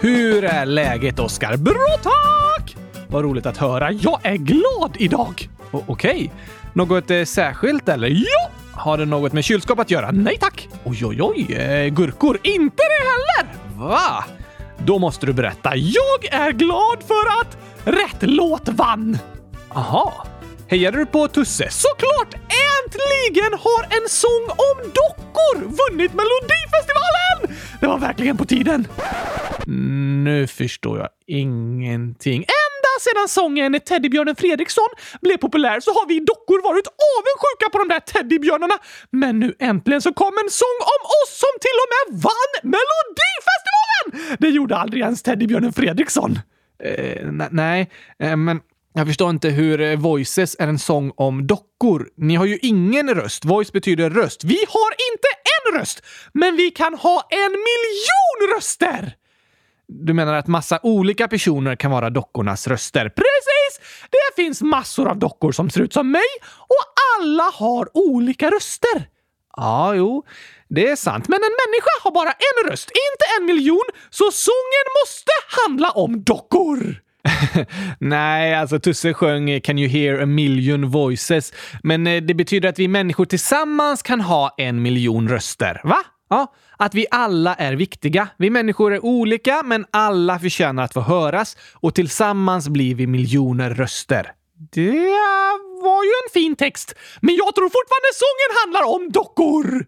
[0.00, 1.56] Hur är läget, Oskar?
[1.56, 2.76] Bra tack!
[3.08, 3.92] Vad roligt att höra.
[3.92, 5.48] Jag är glad idag.
[5.70, 6.32] O- Okej.
[6.72, 8.08] Något eh, särskilt eller?
[8.08, 8.50] Ja!
[8.72, 10.10] Har det något med kylskåp att göra?
[10.10, 10.68] Nej tack.
[10.84, 11.54] Oj, oj, oj.
[11.54, 12.38] Eh, gurkor?
[12.42, 13.04] Inte det
[13.42, 13.54] heller!
[13.88, 14.24] Va?
[14.78, 15.76] Då måste du berätta.
[15.76, 19.18] Jag är glad för att rätt låt vann.
[19.74, 20.26] Aha.
[20.70, 21.68] Hejade du på Tusse?
[21.70, 22.34] Såklart!
[22.34, 27.56] Äntligen har en sång om dockor vunnit Melodifestivalen!
[27.80, 28.86] Det var verkligen på tiden.
[30.24, 32.38] Nu förstår jag ingenting.
[32.38, 34.88] Ända sedan sången Teddybjörnen Fredriksson
[35.20, 38.74] blev populär så har vi dockor varit avundsjuka på de där teddybjörnarna.
[39.10, 44.36] Men nu äntligen så kom en sång om oss som till och med vann Melodifestivalen!
[44.38, 46.38] Det gjorde aldrig ens Teddybjörnen Fredriksson.
[46.84, 48.60] Eh, nej, eh, men
[48.94, 52.08] jag förstår inte hur eh, Voices är en sång om dockor.
[52.16, 53.44] Ni har ju ingen röst.
[53.44, 54.44] Voice betyder röst.
[54.44, 56.02] Vi har inte en röst,
[56.32, 59.14] men vi kan ha en miljon röster!
[59.90, 63.08] Du menar att massa olika personer kan vara dockornas röster?
[63.08, 63.88] Precis!
[64.10, 66.84] Det finns massor av dockor som ser ut som mig och
[67.18, 69.08] alla har olika röster.
[69.56, 70.24] Ja, jo,
[70.68, 71.28] det är sant.
[71.28, 76.24] Men en människa har bara en röst, inte en miljon, så sången måste handla om
[76.24, 77.07] dockor!
[77.98, 82.68] Nej, alltså Tusse sjöng eh, “Can you hear a million voices?” men eh, det betyder
[82.68, 85.80] att vi människor tillsammans kan ha en miljon röster.
[85.84, 85.98] Va?
[86.30, 88.28] Ja, att vi alla är viktiga.
[88.36, 93.70] Vi människor är olika, men alla förtjänar att få höras och tillsammans blir vi miljoner
[93.70, 94.32] röster.
[94.72, 95.18] Det
[95.82, 99.86] var ju en fin text, men jag tror fortfarande sången handlar om dockor!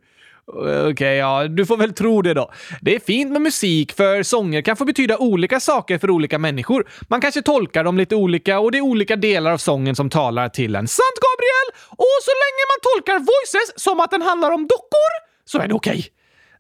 [0.91, 2.53] Okej, ja, du får väl tro det då.
[2.81, 6.89] Det är fint med musik, för sånger kan få betyda olika saker för olika människor.
[7.09, 10.49] Man kanske tolkar dem lite olika och det är olika delar av sången som talar
[10.49, 10.89] till en.
[10.89, 11.85] Sant, Gabriel?
[11.91, 15.11] Och så länge man tolkar voices som att den handlar om dockor
[15.45, 16.07] så är det okej.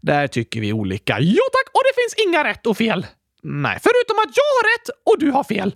[0.00, 1.16] Där tycker vi olika.
[1.20, 3.06] Jo tack, och det finns inga rätt och fel.
[3.42, 5.75] Nej, förutom att jag har rätt och du har fel.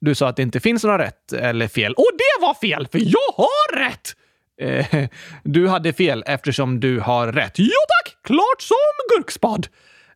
[0.00, 1.94] Du sa att det inte finns några rätt eller fel.
[1.94, 4.14] Och det var fel, för jag har rätt!
[4.60, 5.08] Eh,
[5.42, 7.58] du hade fel eftersom du har rätt.
[7.58, 8.16] Jo tack!
[8.24, 9.66] Klart som gurkspad.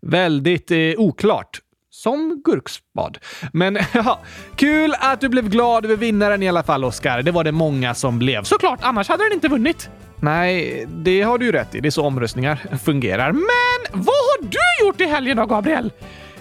[0.03, 1.61] Väldigt eh, oklart.
[1.91, 3.19] Som gurkspad.
[3.53, 4.21] Men ja,
[4.57, 7.23] kul att du blev glad över vinnaren i alla fall, Oskar.
[7.23, 8.43] Det var det många som blev.
[8.43, 9.91] Såklart, annars hade den inte vunnit.
[10.21, 11.81] Nej, det har du ju rätt i.
[11.81, 13.33] Det är så omröstningar fungerar.
[13.33, 15.93] Men vad har du gjort i helgen då, Gabriel?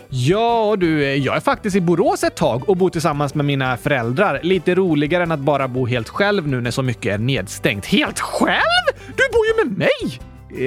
[0.10, 3.78] Ja du, eh, jag är faktiskt i Borås ett tag och bor tillsammans med mina
[3.78, 4.40] föräldrar.
[4.44, 7.86] Lite roligare än att bara bo helt själv nu när så mycket är nedstängt.
[7.86, 8.96] Helt själv?
[9.08, 10.20] Du bor ju med mig!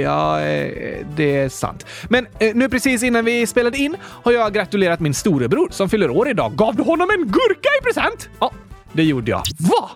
[0.02, 1.86] Ja, eh, det är sant.
[2.08, 6.10] Men eh, nu precis innan vi spelade in har jag gratulerat min storebror som fyller
[6.10, 6.52] år idag.
[6.56, 8.28] Gav du honom en gurka i present?
[8.40, 8.52] Ja,
[8.92, 9.42] det gjorde jag.
[9.58, 9.90] Va?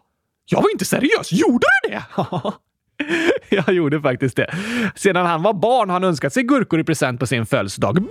[0.46, 1.32] Jag var inte seriös.
[1.32, 2.02] Gjorde du det?
[3.56, 4.54] jag gjorde faktiskt det.
[4.94, 8.04] Sedan han var barn har han önskat sig gurkor i present på sin födelsedag.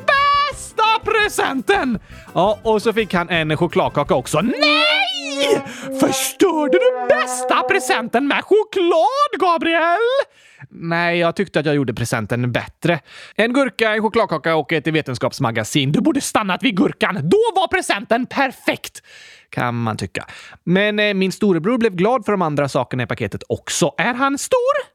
[0.53, 1.99] Bästa presenten!
[2.33, 4.41] Ja, och så fick han en chokladkaka också.
[4.41, 5.63] Nej!
[5.99, 9.97] Förstörde du bästa presenten med choklad, Gabriel?
[10.69, 12.99] Nej, jag tyckte att jag gjorde presenten bättre.
[13.35, 15.91] En gurka, en chokladkaka och ett vetenskapsmagasin.
[15.91, 17.15] Du borde stannat vid gurkan.
[17.15, 19.01] Då var presenten perfekt!
[19.49, 20.25] Kan man tycka.
[20.63, 23.93] Men eh, min storebror blev glad för de andra sakerna i paketet också.
[23.97, 24.93] Är han stor?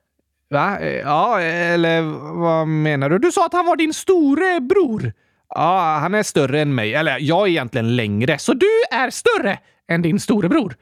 [0.51, 0.79] Va?
[0.79, 2.03] Eh, ja, eller
[2.41, 3.19] vad menar du?
[3.19, 5.13] Du sa att han var din storebror.
[5.55, 6.95] Ja, han är större än mig.
[6.95, 8.39] Eller jag är egentligen längre.
[8.39, 10.75] Så du är större än din storebror?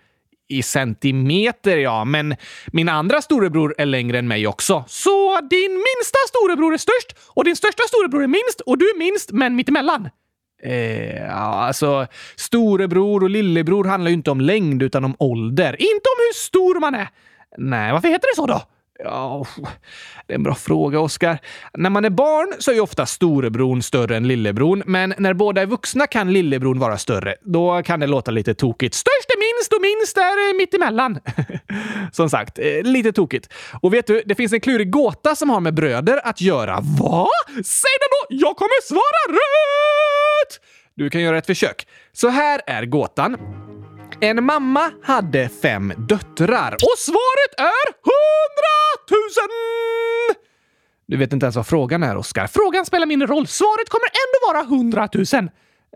[0.49, 2.05] I centimeter, ja.
[2.05, 4.85] Men min andra storebror är längre än mig också.
[4.89, 8.99] Så din minsta storebror är störst och din största storebror är minst och du är
[8.99, 10.09] minst, men mittemellan?
[10.63, 12.07] Eh, ja, alltså,
[12.37, 15.73] storebror och lillebror handlar ju inte om längd utan om ålder.
[15.73, 17.09] Inte om hur stor man är.
[17.59, 18.63] Nej, varför heter det så då?
[18.99, 19.47] Ja,
[20.27, 21.39] det är en bra fråga, Oskar.
[21.75, 25.63] När man är barn så är ju ofta storebron större än lillebron, men när båda
[25.63, 27.35] är vuxna kan lillebron vara större.
[27.43, 28.95] Då kan det låta lite tokigt.
[28.95, 31.19] Störst är minst och minst är eh, mittemellan.
[32.13, 33.53] Som sagt, eh, lite tokigt.
[33.81, 36.81] Och vet du, det finns en klurig gåta som har med bröder att göra.
[36.81, 37.29] Va?
[37.65, 38.47] Säg den då!
[38.47, 40.61] Jag kommer svara rätt!
[40.95, 41.87] Du kan göra ett försök.
[42.13, 43.37] Så här är gåtan.
[44.21, 49.49] En mamma hade fem döttrar och svaret är hundratusen!
[51.07, 52.47] Du vet inte ens vad frågan är, Oskar.
[52.47, 53.47] Frågan spelar mindre roll.
[53.47, 55.51] Svaret kommer ändå vara hundratusen.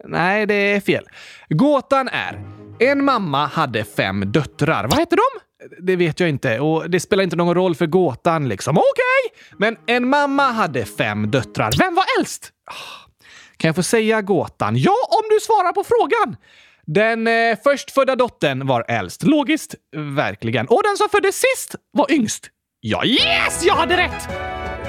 [0.05, 1.09] Nej, det är fel.
[1.49, 2.41] Gåtan är
[2.81, 4.89] en mamma hade fem döttrar.
[4.89, 5.41] Vad heter de?
[5.87, 8.79] Det vet jag inte och det spelar inte någon roll för gåtan liksom.
[8.79, 9.41] Okej!
[9.59, 11.73] Men en mamma hade fem döttrar.
[11.79, 12.51] Vem var äldst?
[12.67, 13.11] Ah,
[13.57, 14.77] kan jag få säga gåtan?
[14.77, 16.37] Ja, om du svarar på frågan.
[16.95, 19.23] Den eh, förstfödda dottern var äldst.
[19.23, 19.75] Logiskt.
[19.97, 20.67] Verkligen.
[20.67, 22.49] Och den som föddes sist var yngst.
[22.81, 23.63] Ja, yes!
[23.65, 24.29] Jag hade rätt!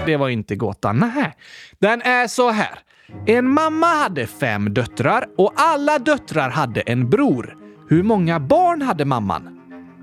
[0.05, 1.11] Det var inte gåtan.
[1.15, 1.33] Nej.
[1.79, 2.79] Den är så här.
[3.27, 7.57] En mamma hade fem döttrar och alla döttrar hade en bror.
[7.89, 9.59] Hur många barn hade mamman?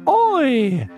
[0.07, 0.89] Oj!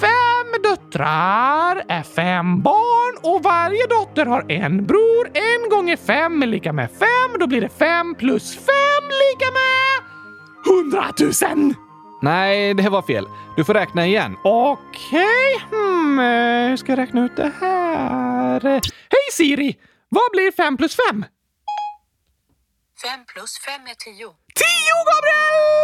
[0.00, 5.30] Fem döttrar är fem barn och varje dotter har en bror.
[5.34, 7.38] En gånger fem är lika med fem.
[7.40, 10.04] Då blir det fem plus fem lika med
[10.64, 11.74] hundratusen!
[12.22, 13.26] Nej, det var fel.
[13.56, 14.36] Du får räkna igen.
[14.44, 16.18] Okej, hmm,
[16.68, 18.60] hur ska jag räkna ut det här?
[18.62, 19.76] Hej Siri!
[20.08, 21.24] Vad blir fem plus fem?
[23.02, 24.28] Fem plus fem är tio.
[24.54, 25.83] Tio, Gabriel!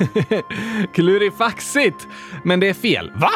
[0.94, 2.08] Klurifaxigt!
[2.44, 3.12] Men det är fel.
[3.14, 3.30] Va?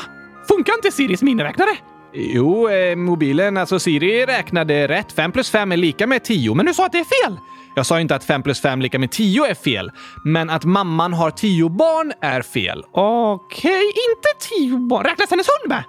[0.49, 1.71] Funkar inte Siris miniräknare?
[2.13, 5.13] Jo, eh, mobilen, alltså Siri räknade rätt.
[5.13, 7.39] 5 plus 5 är lika med 10, men du sa att det är fel!
[7.77, 9.91] Jag sa inte att 5 plus 5 lika med 10 är fel,
[10.25, 12.85] men att mamman har 10 barn är fel.
[12.93, 15.05] Okej, okay, inte 10 barn.
[15.05, 15.85] Räknas hennes hund med?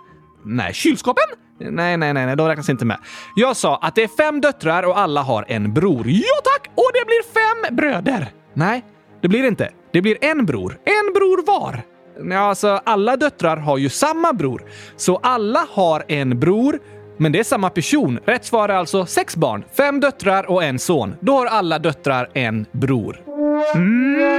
[0.45, 1.23] Nej, kylskåpen?
[1.59, 2.97] Nej, nej, nej, nej, de räknas inte med.
[3.35, 6.07] Jag sa att det är fem döttrar och alla har en bror.
[6.07, 6.67] Ja tack!
[6.75, 8.27] Och det blir fem bröder.
[8.53, 8.85] Nej,
[9.21, 9.69] det blir det inte.
[9.95, 10.77] Det blir en bror.
[10.83, 11.81] En bror var.
[12.29, 14.63] Ja, alltså alla döttrar har ju samma bror.
[14.95, 16.79] Så alla har en bror,
[17.17, 18.19] men det är samma person.
[18.25, 21.15] Rätt svar är alltså sex barn, fem döttrar och en son.
[21.19, 23.34] Då har alla döttrar en bror.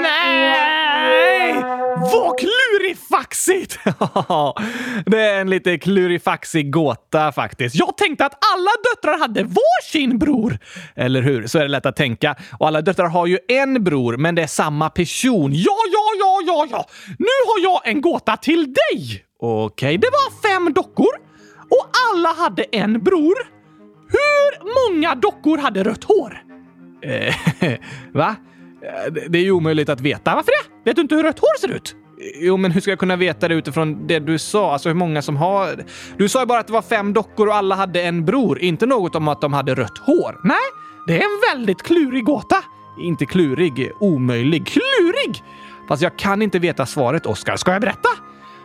[0.02, 1.54] Nej!
[2.12, 3.78] Vad klurifaxigt!
[5.06, 7.76] det är en lite klurifaxig gåta faktiskt.
[7.76, 10.58] Jag tänkte att alla döttrar hade varsin bror.
[10.96, 11.46] Eller hur?
[11.46, 12.36] Så är det lätt att tänka.
[12.58, 15.50] Och alla döttrar har ju en bror, men det är samma person.
[15.54, 16.86] Ja, ja, ja, ja, ja!
[17.18, 19.24] Nu har jag en gåta till dig!
[19.40, 21.26] Okej, det var fem dockor
[21.70, 23.56] och alla hade en bror.
[24.08, 26.42] Hur många dockor hade rött hår?
[27.02, 27.34] Eh,
[28.12, 28.36] va?
[28.86, 30.34] Eh, det är ju omöjligt att veta.
[30.34, 30.90] Varför det?
[30.90, 31.96] Vet du inte hur rött hår ser ut?
[32.40, 34.72] Jo, men hur ska jag kunna veta det utifrån det du sa?
[34.72, 35.84] Alltså hur många som har...
[36.18, 38.58] Du sa ju bara att det var fem dockor och alla hade en bror.
[38.58, 40.40] Inte något om att de hade rött hår.
[40.44, 40.56] Nej,
[41.06, 42.56] det är en väldigt klurig gåta.
[43.00, 44.66] Inte klurig, omöjlig.
[44.66, 45.42] Klurig!
[45.88, 47.56] Fast jag kan inte veta svaret, Oskar.
[47.56, 48.08] Ska jag berätta?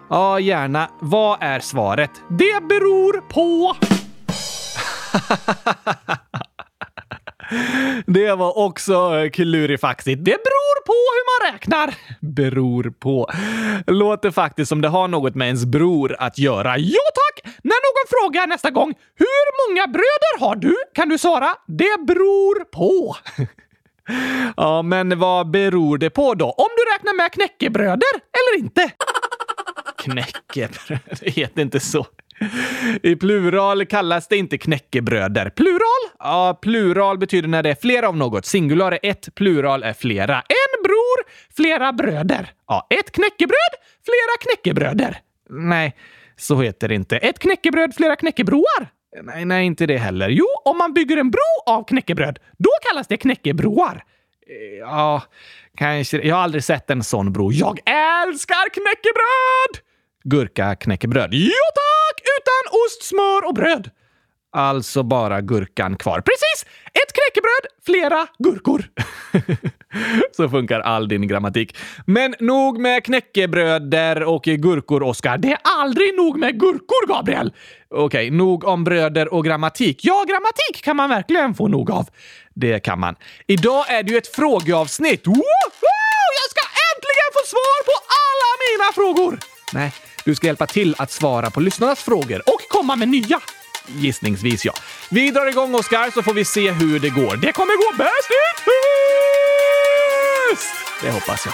[0.09, 0.89] Ja, gärna.
[0.99, 2.11] Vad är svaret?
[2.27, 3.75] Det beror på...
[8.05, 10.25] Det var också eh, klurifaxigt.
[10.25, 11.95] Det beror på hur man räknar.
[12.19, 13.29] Beror på.
[13.87, 16.77] Låter faktiskt som det har något med ens bror att göra.
[16.77, 17.53] Ja tack!
[17.63, 22.63] När någon frågar nästa gång “Hur många bröder har du?” kan du svara “Det beror
[22.63, 23.15] på”.
[24.57, 26.45] Ja, men vad beror det på då?
[26.45, 28.91] Om du räknar med knäckebröder eller inte?
[29.97, 32.05] Knäckebröd, det heter inte så.
[33.03, 35.49] I plural kallas det inte knäckebröder.
[35.49, 36.17] Plural?
[36.19, 38.45] Ja, plural betyder när det är flera av något.
[38.45, 40.35] Singular är ett, plural är flera.
[40.35, 42.51] En bror, flera bröder.
[42.67, 43.73] Ja, ett knäckebröd,
[44.05, 45.17] flera knäckebröder.
[45.49, 45.95] Nej,
[46.37, 47.17] så heter det inte.
[47.17, 48.87] Ett knäckebröd, flera knäckebroar.
[49.23, 50.29] Nej, nej, inte det heller.
[50.29, 54.03] Jo, om man bygger en bro av knäckebröd, då kallas det knäckebroar.
[54.79, 55.23] Ja,
[55.77, 56.21] kanske.
[56.21, 57.51] Jag har aldrig sett en sån bro.
[57.51, 59.87] Jag älskar knäckebröd!
[60.23, 61.29] Gurka knäckebröd.
[61.33, 61.80] Jo, tack!
[62.91, 63.89] Ost, smör och bröd.
[64.53, 66.21] Alltså bara gurkan kvar.
[66.21, 66.65] Precis!
[66.85, 68.83] Ett knäckebröd, flera gurkor.
[70.35, 71.77] Så funkar all din grammatik.
[72.05, 75.37] Men nog med knäckebröder och gurkor, Oskar.
[75.37, 77.53] Det är aldrig nog med gurkor, Gabriel!
[77.89, 79.99] Okej, nog om bröder och grammatik.
[80.05, 82.09] Ja, grammatik kan man verkligen få nog av.
[82.53, 83.15] Det kan man.
[83.47, 85.27] Idag är det ju ett frågeavsnitt.
[85.27, 85.43] Woho!
[86.39, 89.39] Jag ska äntligen få svar på alla mina frågor!
[89.73, 89.93] Nej,
[90.25, 93.39] du ska hjälpa till att svara på lyssnarnas frågor och komma med nya.
[93.87, 94.73] Gissningsvis ja.
[95.09, 97.35] Vi drar igång Oskar så får vi se hur det går.
[97.35, 98.41] Det kommer gå bäst i
[100.51, 100.73] test!
[101.01, 101.53] Det hoppas jag.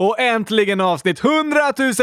[0.00, 1.60] Och äntligen avsnitt 100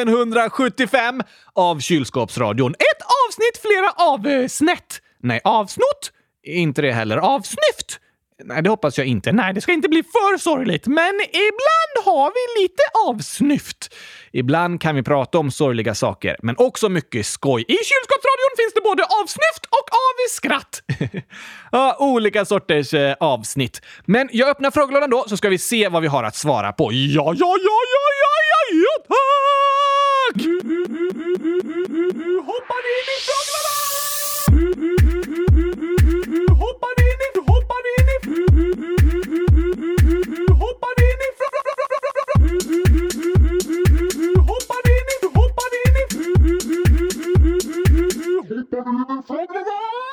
[0.07, 1.21] 175
[1.53, 2.71] av Kylskåpsradion.
[2.71, 5.01] Ett avsnitt, flera avsnitt.
[5.01, 6.11] Eh, Nej, avsnott?
[6.43, 7.17] Inte det heller.
[7.17, 7.99] Avsnyft?
[8.43, 9.31] Nej, det hoppas jag inte.
[9.31, 10.87] Nej, det ska inte bli för sorgligt.
[10.87, 13.95] Men ibland har vi lite avsnyft.
[14.31, 17.61] Ibland kan vi prata om sorgliga saker, men också mycket skoj.
[17.61, 19.63] I Kylskåpsradion finns det både avsnyft
[20.29, 20.81] skratt!
[21.71, 23.81] ja, olika sorters eh, avsnitt.
[24.05, 26.93] Men jag öppnar frågelådan då så ska vi se vad vi har att svara på.
[26.93, 30.43] Ja, ja, ja, ja, ja, ja, ja tack!
[32.45, 33.77] Hoppar in i frågelådan!
[36.59, 38.17] Hoppar in i, hoppar in i,
[40.51, 41.71] hoppar in i, hoppar in
[43.37, 46.07] i, hoppar in i, hoppar in i
[49.27, 50.06] frågelådan!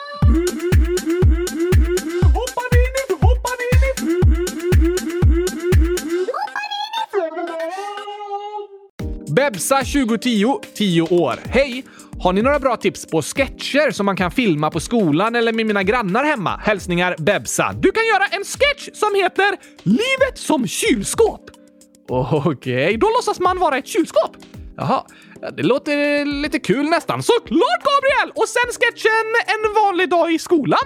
[9.45, 11.41] Bebsa 2010, 10 år.
[11.49, 11.85] Hej!
[12.21, 15.67] Har ni några bra tips på sketcher som man kan filma på skolan eller med
[15.67, 16.57] mina grannar hemma?
[16.57, 17.73] Hälsningar Bebsa.
[17.79, 21.41] Du kan göra en sketch som heter “Livet som kylskåp”.
[22.09, 24.37] Okej, okay, då låtsas man vara ett kylskåp.
[24.77, 25.05] Jaha,
[25.57, 27.23] det låter lite kul nästan.
[27.23, 28.33] Såklart Gabriel!
[28.35, 30.85] Och sen sketchen En vanlig dag i skolan.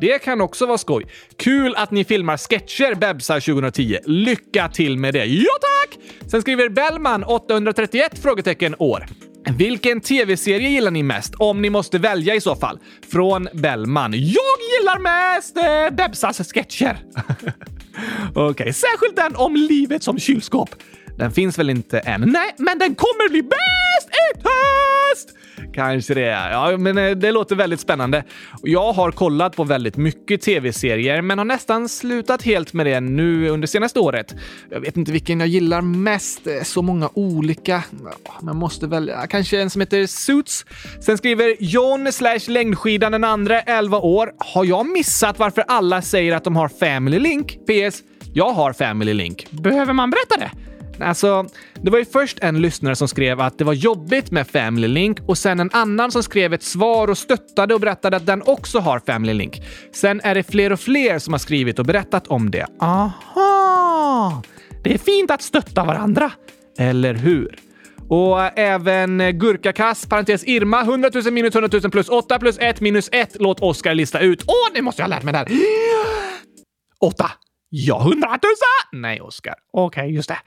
[0.00, 1.06] Det kan också vara skoj.
[1.36, 3.98] Kul att ni filmar sketcher Bebsar 2010.
[4.04, 5.24] Lycka till med det!
[5.24, 5.98] Ja tack!
[6.30, 9.06] Sen skriver Bellman 831 frågetecken år.
[9.58, 11.34] Vilken tv-serie gillar ni mest?
[11.34, 12.78] Om ni måste välja i så fall.
[13.12, 14.12] Från Bellman.
[14.12, 16.96] Jag gillar mest eh, Bebsas sketcher.
[18.30, 18.72] Okej, okay.
[18.72, 20.70] särskilt den om livet som kylskåp.
[21.18, 22.20] Den finns väl inte än?
[22.20, 25.36] Nej, men den kommer bli bäst i test!
[25.74, 26.26] Kanske det.
[26.26, 28.24] Ja, men eh, det låter väldigt spännande.
[28.62, 33.48] Jag har kollat på väldigt mycket tv-serier, men har nästan slutat helt med det nu
[33.48, 34.34] under senaste året.
[34.70, 36.40] Jag vet inte vilken jag gillar mest.
[36.62, 37.84] Så många olika.
[38.42, 40.66] Man måste välja kanske en som heter Suits.
[41.00, 44.32] Sen skriver John slash längdskidan den andra 11 år.
[44.38, 47.58] Har jag missat varför alla säger att de har Family Link?
[47.66, 48.02] PS.
[48.34, 49.46] Jag har Family Link.
[49.50, 50.50] Behöver man berätta det?
[51.00, 54.88] Alltså, det var ju först en lyssnare som skrev att det var jobbigt med Family
[54.88, 58.42] Link och sen en annan som skrev ett svar och stöttade och berättade att den
[58.42, 59.62] också har Family Link.
[59.92, 62.66] Sen är det fler och fler som har skrivit och berättat om det.
[62.80, 64.42] Aha!
[64.84, 66.30] Det är fint att stötta varandra.
[66.78, 67.58] Eller hur?
[68.08, 73.08] Och även Gurkakass, parentes Irma, 100 000 minus 100 000 plus 8 plus 1 minus
[73.12, 73.36] 1.
[73.40, 74.44] Låt Oskar lista ut.
[74.46, 75.48] Åh, nu måste jag ha lärt mig det här!
[77.00, 77.30] 8.
[77.68, 78.38] Ja, 100 000!
[78.92, 79.54] Nej, Oskar.
[79.72, 80.38] Okej, okay, just det.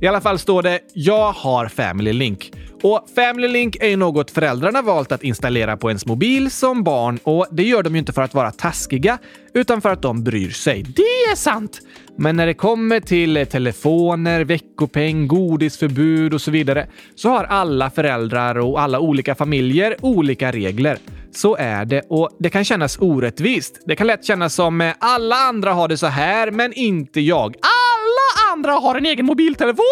[0.00, 4.30] I alla fall står det “Jag har Family Link” och Family Link är ju något
[4.30, 8.12] föräldrarna valt att installera på ens mobil som barn och det gör de ju inte
[8.12, 9.18] för att vara taskiga
[9.54, 10.82] utan för att de bryr sig.
[10.82, 11.80] Det är sant!
[12.18, 18.58] Men när det kommer till telefoner, veckopeng, godisförbud och så vidare så har alla föräldrar
[18.58, 20.98] och alla olika familjer olika regler.
[21.32, 23.82] Så är det och det kan kännas orättvist.
[23.86, 27.54] Det kan lätt kännas som alla andra har det så här, men inte jag.
[28.04, 29.84] Alla andra har en egen mobiltelefon,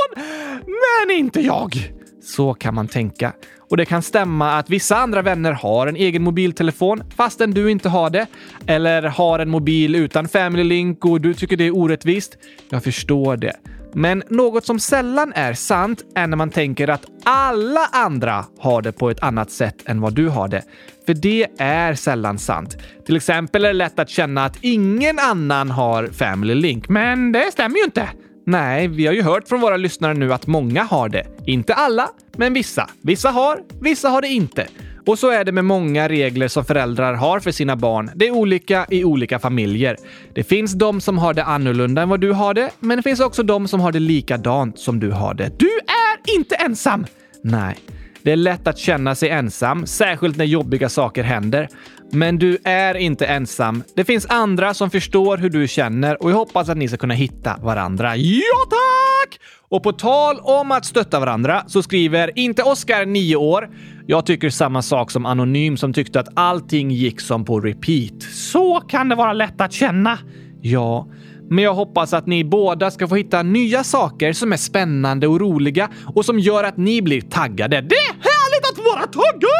[0.66, 1.92] men inte jag.
[2.22, 3.32] Så kan man tänka.
[3.70, 7.88] Och det kan stämma att vissa andra vänner har en egen mobiltelefon fastän du inte
[7.88, 8.26] har det.
[8.66, 12.36] Eller har en mobil utan Family Link och du tycker det är orättvist.
[12.68, 13.56] Jag förstår det.
[13.94, 18.92] Men något som sällan är sant är när man tänker att alla andra har det
[18.92, 20.62] på ett annat sätt än vad du har det.
[21.06, 22.76] För det är sällan sant.
[23.06, 27.52] Till exempel är det lätt att känna att ingen annan har Family Link, men det
[27.52, 28.08] stämmer ju inte.
[28.46, 31.26] Nej, vi har ju hört från våra lyssnare nu att många har det.
[31.46, 32.90] Inte alla, men vissa.
[33.02, 34.66] Vissa har, vissa har det inte.
[35.06, 38.10] Och så är det med många regler som föräldrar har för sina barn.
[38.14, 39.96] Det är olika i olika familjer.
[40.34, 43.20] Det finns de som har det annorlunda än vad du har det, men det finns
[43.20, 45.58] också de som har det likadant som du har det.
[45.58, 47.06] Du är inte ensam!
[47.42, 47.76] Nej.
[48.22, 51.68] Det är lätt att känna sig ensam, särskilt när jobbiga saker händer.
[52.12, 53.82] Men du är inte ensam.
[53.96, 57.14] Det finns andra som förstår hur du känner och jag hoppas att ni ska kunna
[57.14, 58.16] hitta varandra.
[58.16, 59.40] Ja, tack!
[59.68, 63.70] Och på tal om att stötta varandra så skriver inte Oskar, 9 år.
[64.06, 68.22] Jag tycker samma sak som Anonym som tyckte att allting gick som på repeat.
[68.22, 70.18] Så kan det vara lätt att känna.
[70.60, 71.08] Ja,
[71.50, 75.40] men jag hoppas att ni båda ska få hitta nya saker som är spännande och
[75.40, 77.80] roliga och som gör att ni blir taggade.
[77.80, 79.52] Det är härligt att vara taggad!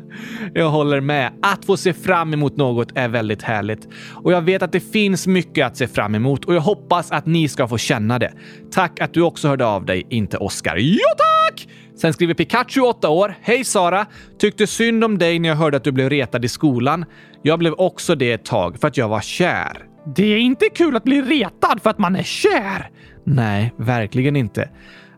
[0.54, 1.32] Jag håller med.
[1.42, 3.88] Att få se fram emot något är väldigt härligt.
[4.14, 7.26] Och jag vet att det finns mycket att se fram emot och jag hoppas att
[7.26, 8.32] ni ska få känna det.
[8.70, 10.76] Tack att du också hörde av dig, inte Oskar.
[10.76, 11.68] Jo tack!
[11.96, 13.34] Sen skriver Pikachu, 8 år.
[13.42, 14.06] Hej Sara!
[14.38, 17.04] Tyckte synd om dig när jag hörde att du blev retad i skolan.
[17.42, 19.86] Jag blev också det ett tag för att jag var kär.
[20.16, 22.90] Det är inte kul att bli retad för att man är kär!
[23.24, 24.70] Nej, verkligen inte.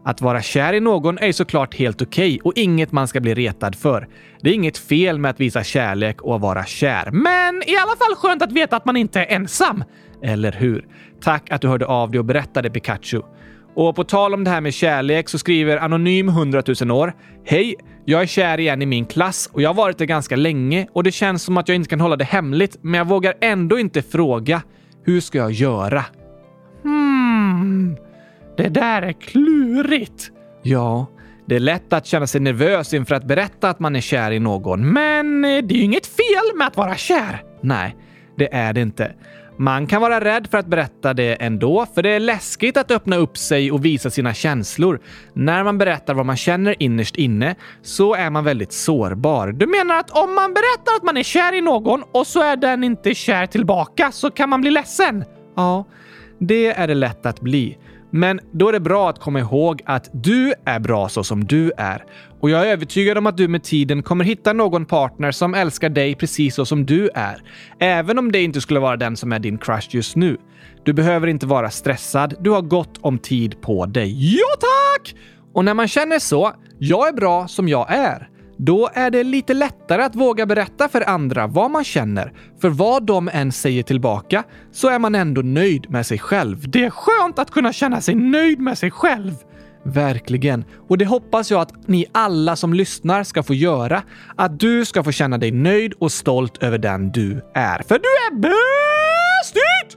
[0.05, 3.35] Att vara kär i någon är såklart helt okej okay och inget man ska bli
[3.35, 4.09] retad för.
[4.41, 8.15] Det är inget fel med att visa kärlek och vara kär, men i alla fall
[8.17, 9.85] skönt att veta att man inte är ensam.
[10.23, 10.87] Eller hur?
[11.21, 13.23] Tack att du hörde av dig och berättade Pikachu.
[13.79, 17.13] Och på tal om det här med kärlek så skriver Anonym 100 000 år.
[17.45, 17.75] Hej!
[18.05, 21.05] Jag är kär igen i min klass och jag har varit det ganska länge och
[21.05, 24.03] det känns som att jag inte kan hålla det hemligt, men jag vågar ändå inte
[24.03, 24.63] fråga.
[25.05, 26.05] Hur ska jag göra?
[26.83, 27.97] Hmm,
[28.57, 30.31] det där är klurigt.
[30.63, 31.07] Ja,
[31.47, 34.39] det är lätt att känna sig nervös inför att berätta att man är kär i
[34.39, 37.43] någon, men eh, det är ju inget fel med att vara kär.
[37.61, 37.97] Nej,
[38.37, 39.13] det är det inte.
[39.61, 43.17] Man kan vara rädd för att berätta det ändå, för det är läskigt att öppna
[43.17, 45.01] upp sig och visa sina känslor.
[45.33, 49.53] När man berättar vad man känner innerst inne så är man väldigt sårbar.
[49.53, 52.57] Du menar att om man berättar att man är kär i någon och så är
[52.57, 55.25] den inte kär tillbaka så kan man bli ledsen?
[55.57, 55.85] Ja,
[56.39, 57.79] det är det lätt att bli.
[58.11, 61.73] Men då är det bra att komma ihåg att du är bra så som du
[61.77, 62.05] är.
[62.41, 65.89] Och jag är övertygad om att du med tiden kommer hitta någon partner som älskar
[65.89, 67.43] dig precis så som du är.
[67.81, 70.37] Även om det inte skulle vara den som är din crush just nu.
[70.85, 72.35] Du behöver inte vara stressad.
[72.41, 74.37] Du har gott om tid på dig.
[74.37, 75.15] Ja, tack!
[75.55, 79.55] Och när man känner så, jag är bra som jag är, då är det lite
[79.55, 82.33] lättare att våga berätta för andra vad man känner.
[82.61, 86.71] För vad de än säger tillbaka så är man ändå nöjd med sig själv.
[86.71, 89.33] Det är skönt att kunna känna sig nöjd med sig själv.
[89.85, 90.65] Verkligen.
[90.89, 94.03] Och det hoppas jag att ni alla som lyssnar ska få göra.
[94.37, 97.83] Att du ska få känna dig nöjd och stolt över den du är.
[97.83, 99.97] För du är bäst i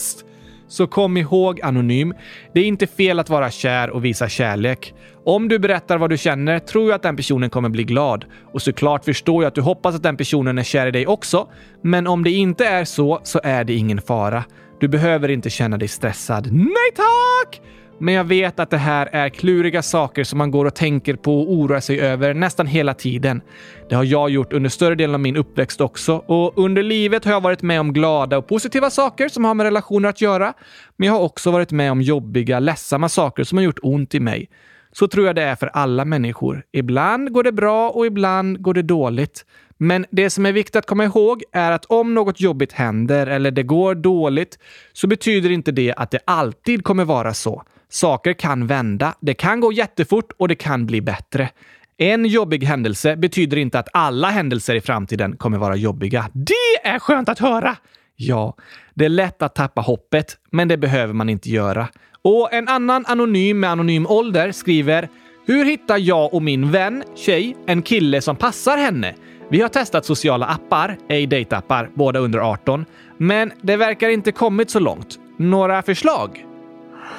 [0.00, 0.24] test!
[0.68, 2.14] Så kom ihåg Anonym,
[2.54, 4.94] det är inte fel att vara kär och visa kärlek.
[5.24, 8.24] Om du berättar vad du känner tror jag att den personen kommer bli glad.
[8.52, 11.48] Och såklart förstår jag att du hoppas att den personen är kär i dig också.
[11.82, 14.44] Men om det inte är så, så är det ingen fara.
[14.80, 16.52] Du behöver inte känna dig stressad.
[16.52, 17.60] Nej tack!
[18.02, 21.40] Men jag vet att det här är kluriga saker som man går och tänker på
[21.40, 23.40] och oroar sig över nästan hela tiden.
[23.88, 27.32] Det har jag gjort under större delen av min uppväxt också och under livet har
[27.32, 30.54] jag varit med om glada och positiva saker som har med relationer att göra.
[30.96, 34.20] Men jag har också varit med om jobbiga, ledsamma saker som har gjort ont i
[34.20, 34.48] mig.
[34.92, 36.62] Så tror jag det är för alla människor.
[36.72, 39.44] Ibland går det bra och ibland går det dåligt.
[39.78, 43.50] Men det som är viktigt att komma ihåg är att om något jobbigt händer eller
[43.50, 44.58] det går dåligt
[44.92, 47.62] så betyder inte det att det alltid kommer vara så.
[47.88, 51.48] Saker kan vända, det kan gå jättefort och det kan bli bättre.
[51.96, 56.28] En jobbig händelse betyder inte att alla händelser i framtiden kommer vara jobbiga.
[56.32, 57.76] Det är skönt att höra!
[58.16, 58.56] Ja,
[58.94, 61.88] det är lätt att tappa hoppet, men det behöver man inte göra.
[62.22, 65.08] Och en annan anonym med anonym ålder skriver
[65.46, 69.14] “Hur hittar jag och min vän, tjej, en kille som passar henne?
[69.48, 72.84] Vi har testat sociala appar, ej dejtappar, båda under 18,
[73.16, 75.18] men det verkar inte kommit så långt.
[75.36, 76.44] Några förslag?”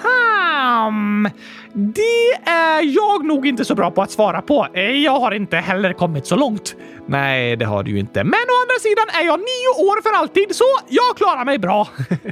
[0.03, 1.29] Hmm,
[1.73, 4.67] det är jag nog inte så bra på att svara på.
[4.73, 6.75] Eh, jag har inte heller kommit så långt.
[7.07, 8.23] Nej, det har du ju inte.
[8.23, 11.87] Men å andra sidan är jag nio år för alltid, så jag klarar mig bra.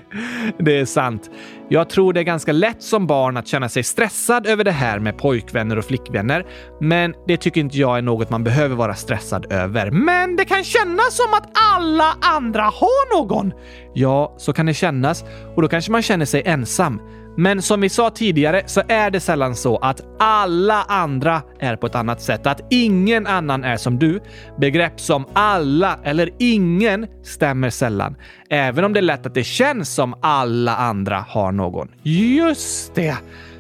[0.60, 1.30] det är sant.
[1.70, 5.00] Jag tror det är ganska lätt som barn att känna sig stressad över det här
[5.00, 6.46] med pojkvänner och flickvänner,
[6.80, 9.92] men det tycker inte jag är något man behöver vara stressad över.
[9.92, 13.54] Men det kan kännas som att alla andra har någon.
[13.94, 15.24] Ja, så kan det kännas
[15.56, 17.02] och då kanske man känner sig ensam.
[17.38, 21.88] Men som vi sa tidigare så är det sällan så att alla andra är på
[21.88, 22.48] ett annat sätt.
[22.48, 24.20] Att ingen annan är som du.
[24.58, 28.16] Begrepp som alla eller ingen stämmer sällan.
[28.50, 31.88] Även om det är lätt att det känns som alla andra har någon.
[32.04, 33.18] Just det!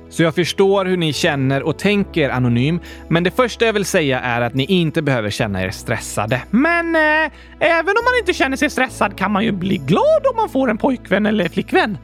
[0.09, 4.19] Så jag förstår hur ni känner och tänker anonym, men det första jag vill säga
[4.19, 6.41] är att ni inte behöver känna er stressade.
[6.49, 10.35] Men eh, även om man inte känner sig stressad kan man ju bli glad om
[10.35, 11.97] man får en pojkvän eller flickvän.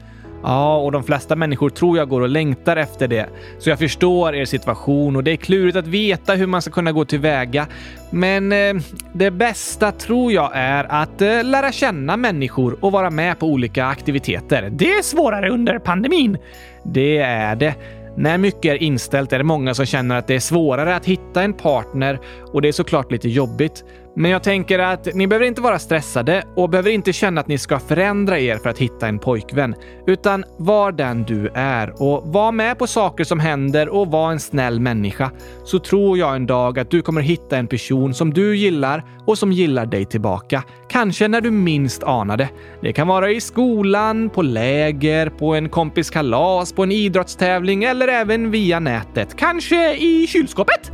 [0.48, 3.26] Ja, och de flesta människor tror jag går och längtar efter det.
[3.58, 6.92] Så jag förstår er situation och det är klurigt att veta hur man ska kunna
[6.92, 7.66] gå tillväga.
[8.10, 8.74] Men eh,
[9.12, 13.86] det bästa tror jag är att eh, lära känna människor och vara med på olika
[13.86, 14.70] aktiviteter.
[14.72, 16.38] Det är svårare under pandemin.
[16.82, 17.74] Det är det.
[18.16, 21.42] När mycket är inställt är det många som känner att det är svårare att hitta
[21.42, 22.18] en partner
[22.52, 23.84] och det är såklart lite jobbigt.
[24.18, 27.58] Men jag tänker att ni behöver inte vara stressade och behöver inte känna att ni
[27.58, 29.74] ska förändra er för att hitta en pojkvän.
[30.06, 34.40] Utan var den du är och var med på saker som händer och var en
[34.40, 35.30] snäll människa.
[35.64, 39.38] Så tror jag en dag att du kommer hitta en person som du gillar och
[39.38, 40.62] som gillar dig tillbaka.
[40.88, 42.48] Kanske när du minst anar det.
[42.80, 48.08] Det kan vara i skolan, på läger, på en kompis kalas, på en idrottstävling eller
[48.08, 49.36] även via nätet.
[49.36, 50.90] Kanske i kylskåpet?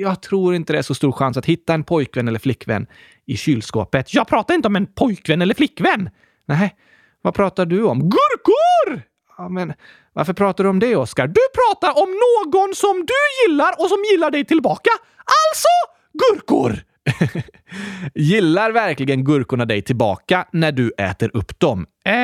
[0.00, 2.86] Jag tror inte det är så stor chans att hitta en pojkvän eller flickvän
[3.26, 4.14] i kylskåpet.
[4.14, 6.10] Jag pratar inte om en pojkvän eller flickvän!
[6.46, 6.74] Nej,
[7.22, 8.00] vad pratar du om?
[8.00, 9.02] Gurkor!
[9.38, 9.72] Ja, men
[10.12, 11.26] varför pratar du om det, Oskar?
[11.26, 14.90] Du pratar om någon som du gillar och som gillar dig tillbaka.
[15.16, 15.68] Alltså
[16.12, 16.93] gurkor!
[18.14, 21.86] Gillar verkligen gurkorna dig tillbaka när du äter upp dem?
[22.04, 22.14] Eh,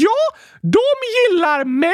[0.00, 0.18] ja,
[0.60, 0.78] de
[1.14, 1.92] gillar mig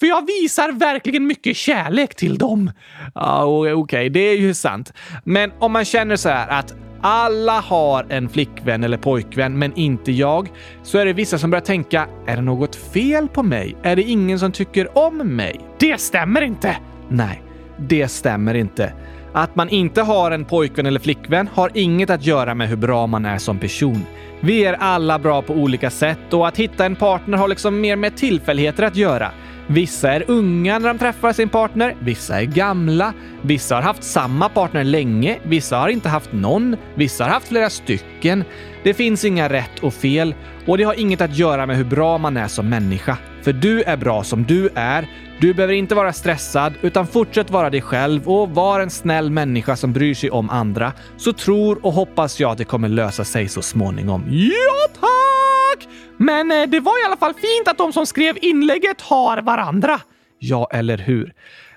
[0.00, 2.72] för jag visar verkligen mycket kärlek till dem.
[3.14, 4.92] Ja, Okej, okay, det är ju sant.
[5.24, 10.12] Men om man känner så här att alla har en flickvän eller pojkvän, men inte
[10.12, 10.48] jag,
[10.82, 13.76] så är det vissa som börjar tänka, är det något fel på mig?
[13.82, 15.60] Är det ingen som tycker om mig?
[15.78, 16.76] Det stämmer inte!
[17.08, 17.42] Nej,
[17.76, 18.92] det stämmer inte.
[19.32, 23.06] Att man inte har en pojkvän eller flickvän har inget att göra med hur bra
[23.06, 24.04] man är som person.
[24.40, 27.96] Vi är alla bra på olika sätt och att hitta en partner har liksom mer
[27.96, 29.30] med tillfälligheter att göra.
[29.66, 33.12] Vissa är unga när de träffar sin partner, vissa är gamla,
[33.42, 37.70] vissa har haft samma partner länge, vissa har inte haft någon, vissa har haft flera
[37.70, 38.44] stycken.
[38.82, 40.34] Det finns inga rätt och fel
[40.66, 43.16] och det har inget att göra med hur bra man är som människa.
[43.42, 45.08] För du är bra som du är.
[45.40, 49.76] Du behöver inte vara stressad, utan fortsätt vara dig själv och var en snäll människa
[49.76, 50.92] som bryr sig om andra.
[51.16, 54.24] Så tror och hoppas jag att det kommer lösa sig så småningom.
[54.30, 55.88] Ja, tack!
[56.16, 60.00] Men eh, det var i alla fall fint att de som skrev inlägget har varandra.
[60.38, 61.32] Ja, eller hur?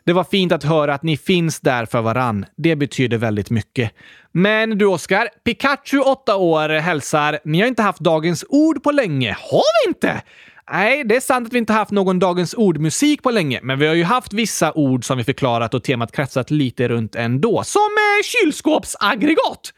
[0.06, 2.46] Det var fint att höra att ni finns där för varann.
[2.56, 3.92] Det betyder väldigt mycket.
[4.32, 7.40] Men du Oskar, Pikachu 8 år hälsar.
[7.46, 9.38] Ni har inte haft dagens ord på länge.
[9.40, 10.22] Har vi inte?
[10.72, 13.88] Nej, det är sant att vi inte haft någon Dagens ord-musik på länge, men vi
[13.88, 17.64] har ju haft vissa ord som vi förklarat och temat kretsat lite runt ändå.
[17.64, 19.74] Som eh, kylskåpsaggregat!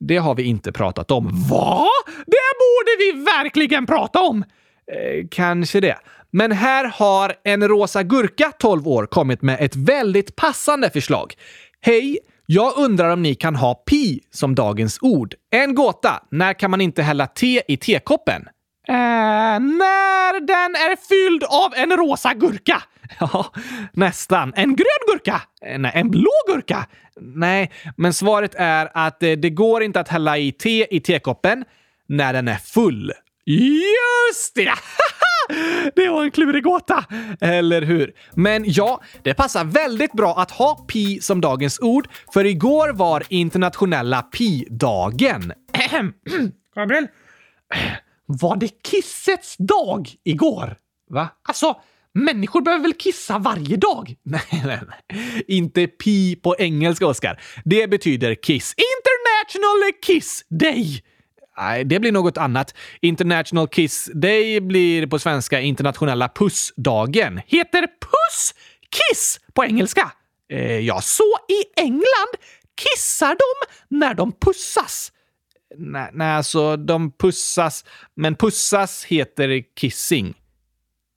[0.00, 1.46] Det har vi inte pratat om.
[1.50, 1.86] Va?
[2.26, 4.44] Det borde vi verkligen prata om!
[4.92, 5.96] Eh, kanske det.
[6.30, 11.34] Men här har en rosa gurka, 12 år, kommit med ett väldigt passande förslag.
[11.80, 12.18] Hej!
[12.50, 15.34] Jag undrar om ni kan ha pi som dagens ord.
[15.50, 16.22] En gåta.
[16.30, 18.42] När kan man inte hälla te i tekoppen?
[18.88, 18.94] Eh,
[19.60, 22.82] när den är fylld av en rosa gurka.
[23.20, 23.52] Ja,
[23.92, 24.52] nästan.
[24.56, 25.42] En grön gurka?
[25.62, 26.86] Eh, nej, en blå gurka?
[27.20, 31.64] Nej, men svaret är att eh, det går inte att hälla i te i tekoppen
[32.08, 33.12] när den är full.
[33.44, 34.74] Just det!
[35.96, 37.04] Det var en klurig gåta,
[37.40, 38.12] eller hur?
[38.34, 43.22] Men ja, det passar väldigt bra att ha pi som dagens ord, för igår var
[43.28, 45.52] internationella pi-dagen.
[46.74, 47.06] Gabriel?
[48.26, 50.76] Var det kissets dag igår?
[51.10, 51.28] Va?
[51.48, 51.76] Alltså,
[52.14, 54.14] människor behöver väl kissa varje dag?
[54.22, 55.44] Nej, nej, nej.
[55.48, 57.40] Inte pi på engelska, Oskar.
[57.64, 58.74] Det betyder kiss.
[58.76, 61.02] International Kiss Day!
[61.58, 62.74] Nej, det blir något annat.
[63.00, 67.40] International Kiss Day blir på svenska internationella pussdagen.
[67.46, 68.54] Heter puss
[68.90, 70.12] kiss på engelska?
[70.52, 72.34] Eh, ja, så i England
[72.76, 73.66] kissar de
[73.96, 75.12] när de pussas.
[75.76, 80.34] Nej, nej, alltså de pussas, men pussas heter kissing.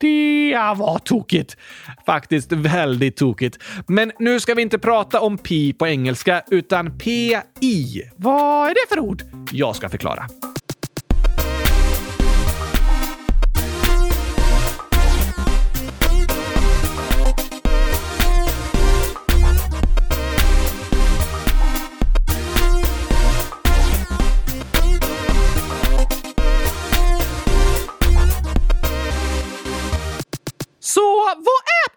[0.01, 1.57] Det ah, var tokigt.
[2.05, 3.57] Faktiskt väldigt tokigt.
[3.87, 8.03] Men nu ska vi inte prata om pi på engelska, utan PI.
[8.15, 9.23] Vad är det för ord?
[9.51, 10.27] Jag ska förklara.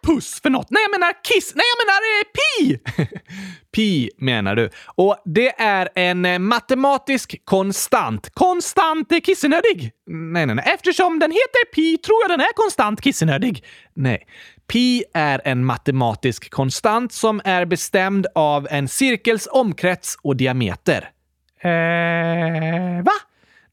[0.05, 0.71] Puss för något?
[0.71, 1.55] Nej, jag menar kiss.
[1.55, 2.79] Nej, jag menar eh, pi!
[3.75, 4.71] pi menar du.
[4.87, 8.31] Och det är en eh, matematisk konstant.
[8.35, 9.93] Konstant eh, kissenödig?
[10.07, 10.65] Nej, nej, nej.
[10.75, 13.65] Eftersom den heter pi tror jag den är konstant kissenödig.
[13.95, 14.27] Nej.
[14.67, 21.11] Pi är en matematisk konstant som är bestämd av en cirkels omkrets och diameter.
[21.61, 23.13] Eh, va?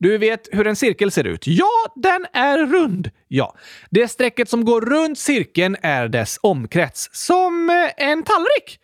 [0.01, 1.47] Du vet hur en cirkel ser ut?
[1.47, 3.09] Ja, den är rund.
[3.27, 3.55] Ja,
[3.89, 7.09] det strecket som går runt cirkeln är dess omkrets.
[7.11, 8.79] Som eh, en tallrik.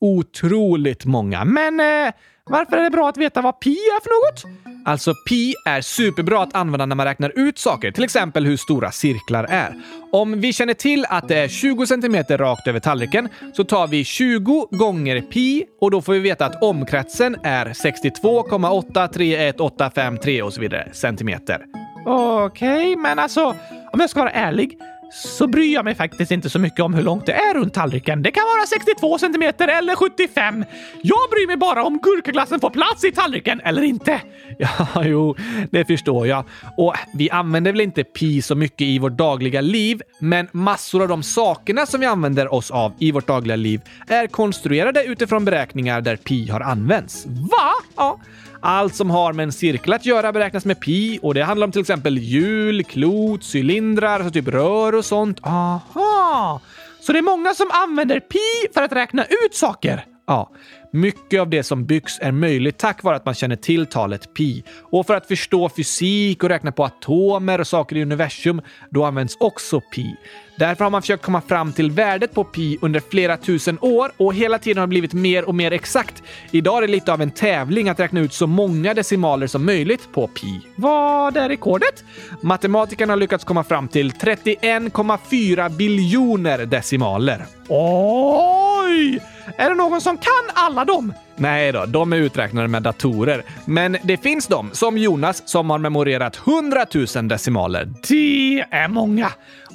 [0.00, 1.44] Otroligt många.
[1.44, 2.12] Men eh,
[2.50, 4.44] varför är det bra att veta vad pi är för något?
[4.84, 8.90] Alltså, pi är superbra att använda när man räknar ut saker, till exempel hur stora
[8.90, 9.74] cirklar är.
[10.12, 14.04] Om vi känner till att det är 20 cm rakt över tallriken så tar vi
[14.04, 20.88] 20 gånger pi och då får vi veta att omkretsen är 62,831853 och så vidare
[20.92, 21.64] centimeter.
[22.06, 23.44] Okej, okay, men alltså
[23.92, 24.78] om jag ska vara ärlig
[25.10, 28.22] så bryr jag mig faktiskt inte så mycket om hur långt det är runt tallriken.
[28.22, 30.64] Det kan vara 62 centimeter eller 75.
[31.02, 34.20] Jag bryr mig bara om gurkaglassen får plats i tallriken eller inte.
[34.60, 35.36] Ja, jo,
[35.70, 36.44] det förstår jag.
[36.76, 41.08] Och vi använder väl inte pi så mycket i vårt dagliga liv, men massor av
[41.08, 46.00] de sakerna som vi använder oss av i vårt dagliga liv är konstruerade utifrån beräkningar
[46.00, 47.26] där pi har använts.
[47.26, 47.72] Va?
[47.96, 48.20] Ja.
[48.60, 51.72] Allt som har med en cirkel att göra beräknas med pi och det handlar om
[51.72, 55.40] till exempel hjul, klot, cylindrar, alltså typ rör och sånt.
[55.42, 56.60] Aha!
[57.00, 60.04] Så det är många som använder pi för att räkna ut saker?
[60.26, 60.50] Ja.
[60.90, 64.64] Mycket av det som byggs är möjligt tack vare att man känner till talet pi.
[64.80, 69.36] Och för att förstå fysik och räkna på atomer och saker i universum, då används
[69.40, 70.16] också pi.
[70.58, 74.34] Därför har man försökt komma fram till värdet på pi under flera tusen år och
[74.34, 76.22] hela tiden har det blivit mer och mer exakt.
[76.50, 80.12] Idag är det lite av en tävling att räkna ut så många decimaler som möjligt
[80.12, 80.60] på pi.
[80.76, 82.04] Vad är rekordet?
[82.40, 87.46] Matematikerna har lyckats komma fram till 31,4 biljoner decimaler.
[87.68, 89.20] Oj!
[89.56, 91.12] Är det någon som kan alla dem?
[91.36, 93.42] Nej då, de är uträknade med datorer.
[93.64, 97.88] Men det finns de, som Jonas, som har memorerat 100 000 decimaler.
[98.08, 99.30] Det är många!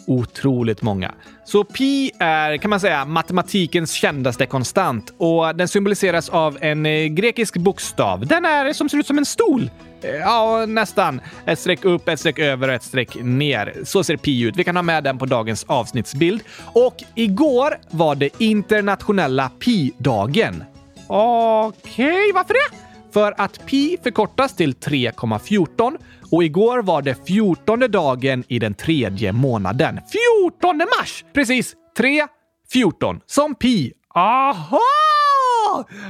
[0.07, 1.13] Otroligt många.
[1.45, 7.05] Så pi är, kan man säga, matematikens kändaste konstant och den symboliseras av en eh,
[7.05, 8.27] grekisk bokstav.
[8.27, 9.69] Den är som ser ut som en stol.
[10.01, 11.21] Eh, ja, nästan.
[11.45, 13.73] Ett streck upp, ett streck över och ett streck ner.
[13.83, 14.55] Så ser pi ut.
[14.55, 16.41] Vi kan ha med den på dagens avsnittsbild.
[16.73, 20.63] Och igår var det internationella pi-dagen.
[21.07, 22.82] Okej, okay, varför det?
[23.13, 25.97] För att pi förkortas till 3,14
[26.31, 29.99] och igår var det 14 dagen i den tredje månaden.
[30.43, 31.25] 14 mars!
[31.33, 32.27] Precis, 3,
[32.73, 33.19] 14.
[33.25, 33.93] Som pi.
[34.15, 34.79] Aha!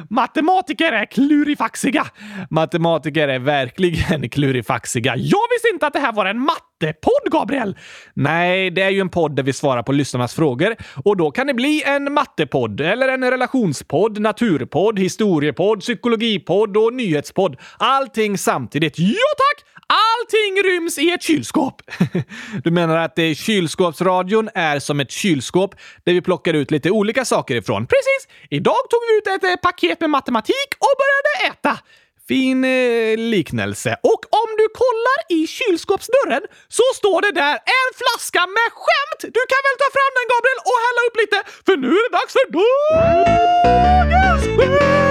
[0.09, 2.05] Matematiker är klurifaxiga!
[2.49, 5.15] Matematiker är verkligen klurifaxiga.
[5.15, 7.77] Jag visste inte att det här var en matte mattepodd, Gabriel!
[8.13, 11.47] Nej, det är ju en podd där vi svarar på lyssnarnas frågor och då kan
[11.47, 17.55] det bli en mattepodd eller en relationspodd, naturpodd, historiepodd, psykologipodd och nyhetspodd.
[17.77, 18.99] Allting samtidigt.
[18.99, 19.69] Ja tack!
[19.87, 21.81] Allting ryms i ett kylskåp!
[22.63, 27.25] Du menar att det kylskåpsradion är som ett kylskåp där vi plockar ut lite olika
[27.25, 27.85] saker ifrån?
[27.85, 28.27] Precis!
[28.49, 31.79] Idag tog vi ut ett eh, paket med matematik och började äta.
[32.27, 33.91] Fin eh, liknelse.
[34.03, 39.21] Och om du kollar i kylskåpsdörren så står det där en flaska med skämt!
[39.35, 42.13] Du kan väl ta fram den Gabriel och hälla upp lite, för nu är det
[42.17, 45.03] dags för dagens skämt!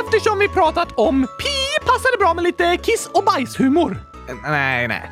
[0.00, 1.57] Eftersom vi pratat om pi
[1.92, 3.96] passar det bra med lite kiss och bajshumor.
[4.42, 5.10] Nej, nej.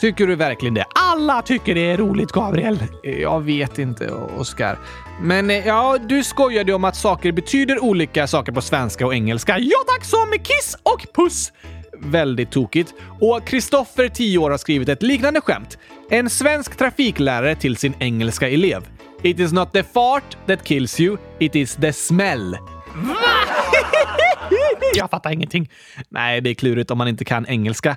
[0.00, 0.84] Tycker du verkligen det?
[0.94, 2.78] Alla tycker det är roligt, Gabriel.
[3.02, 4.78] Jag vet inte, Oskar.
[5.20, 9.58] Men eh, ja, du skojade om att saker betyder olika saker på svenska och engelska.
[9.58, 11.52] Ja tack, som kiss och puss.
[11.98, 12.94] Väldigt tokigt.
[13.20, 15.78] Och Kristoffer, 10 år, har skrivit ett liknande skämt.
[16.10, 18.88] En svensk trafiklärare till sin engelska elev.
[19.22, 22.56] It is not the fart that kills you, it is the smell.
[22.94, 23.16] Va?
[24.94, 25.70] Jag fattar ingenting.
[26.08, 27.96] Nej, det är klurigt om man inte kan engelska.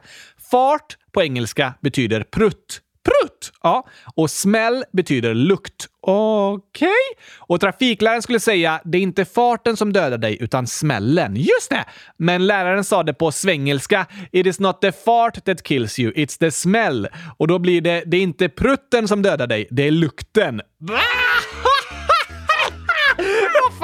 [0.52, 2.82] Fart på engelska betyder prutt.
[3.06, 3.52] Prutt!
[3.64, 3.88] Ja.
[4.16, 5.88] Och smäll betyder lukt.
[6.02, 6.88] Okej.
[6.88, 7.24] Okay.
[7.38, 11.36] Och trafikläraren skulle säga det är inte farten som dödar dig utan smällen.
[11.36, 11.86] Just det!
[12.18, 14.06] Men läraren sa det på svengelska.
[14.32, 17.08] It is not the fart that kills you, it's the smell.
[17.38, 20.62] Och då blir det det är inte prutten som dödar dig, det är lukten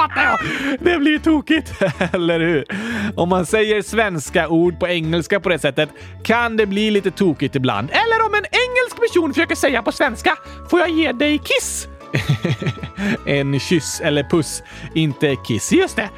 [0.01, 0.39] fattar jag!
[0.79, 1.73] Det blir tokigt,
[2.13, 2.65] eller hur?
[3.15, 5.89] Om man säger svenska ord på engelska på det sättet
[6.23, 7.89] kan det bli lite tokigt ibland.
[7.89, 10.35] Eller om en engelsk person försöker säga på svenska
[10.69, 11.87] “Får jag ge dig kiss?”
[13.25, 14.63] En kyss eller puss,
[14.95, 15.71] inte kiss.
[15.71, 16.09] Just det!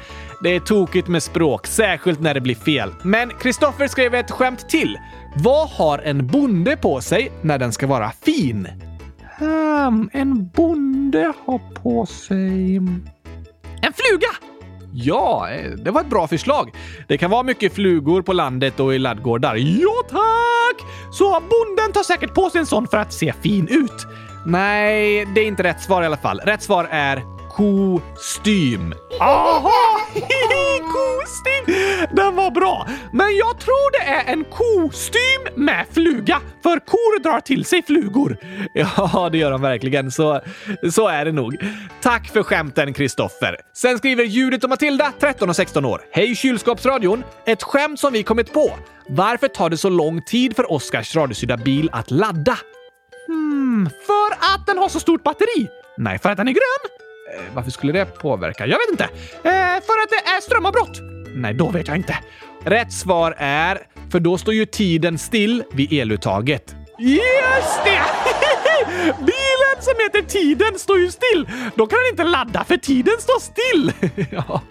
[0.44, 2.94] det är tokigt med språk, särskilt när det blir fel.
[3.02, 4.98] Men Kristoffer skrev ett skämt till.
[5.36, 8.68] Vad har en bonde på sig när den ska vara fin?
[9.38, 12.80] Hmm, en bonde har på sig...
[13.86, 14.28] En fluga!
[14.92, 16.74] Ja, eh, det var ett bra förslag.
[17.08, 19.56] Det kan vara mycket flugor på landet och i laddgårdar.
[19.56, 20.88] Ja, tack!
[21.12, 24.06] Så bonden tar säkert på sig en sån för att se fin ut.
[24.46, 26.40] Nej, det är inte rätt svar i alla fall.
[26.40, 28.94] Rätt svar är kostym.
[29.20, 30.00] Aha!
[30.94, 31.74] kostym!
[32.12, 32.86] Den var bra.
[33.12, 38.36] Men jag tror det är en kostym med fluga, för kor drar till sig flugor.
[38.74, 40.40] Ja, det gör de verkligen, så,
[40.92, 41.56] så är det nog.
[42.02, 43.56] Tack för skämten, Kristoffer.
[43.76, 46.00] Sen skriver Judith och Matilda, 13 och 16 år.
[46.12, 47.24] Hej kylskåpsradion!
[47.46, 48.78] Ett skämt som vi kommit på.
[49.08, 52.58] Varför tar det så lång tid för Oskars radiostyrda bil att ladda?
[53.26, 55.68] Hmm, för att den har så stort batteri?
[55.96, 57.03] Nej, för att den är grön.
[57.54, 58.66] Varför skulle det påverka?
[58.66, 59.04] Jag vet inte.
[59.04, 61.00] Eh, för att det är strömavbrott?
[61.34, 62.18] Nej, då vet jag inte.
[62.64, 63.78] Rätt svar är,
[64.12, 66.74] för då står ju tiden still vid eluttaget.
[66.98, 68.02] Just det!
[69.18, 71.48] Bilen som heter Tiden står ju still.
[71.74, 73.92] Då kan den inte ladda för tiden står still.
[74.30, 74.62] ja.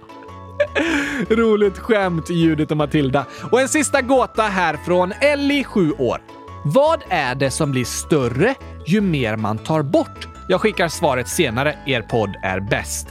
[1.29, 3.25] Roligt skämt, Judith och Matilda.
[3.51, 6.21] Och en sista gåta här från Ellie, 7 år.
[6.65, 8.55] Vad är det som blir större
[8.87, 10.27] ju mer man tar bort?
[10.47, 11.75] Jag skickar svaret senare.
[11.85, 13.07] Er podd är bäst.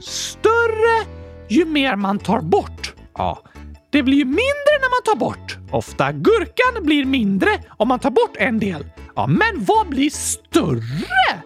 [0.00, 1.06] Större
[1.48, 2.94] ju mer man tar bort.
[3.18, 3.42] Ja,
[3.90, 5.58] det blir ju mindre när man tar bort.
[5.70, 8.86] Ofta gurkan blir mindre om man tar bort en del.
[9.16, 11.42] Ja, men vad blir större?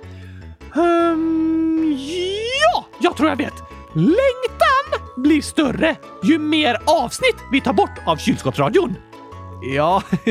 [0.75, 1.97] Um,
[2.73, 3.55] ja, jag tror jag vet.
[3.95, 8.97] Längtan blir större ju mer avsnitt vi tar bort av kylskåpsradion.
[9.63, 10.03] Ja,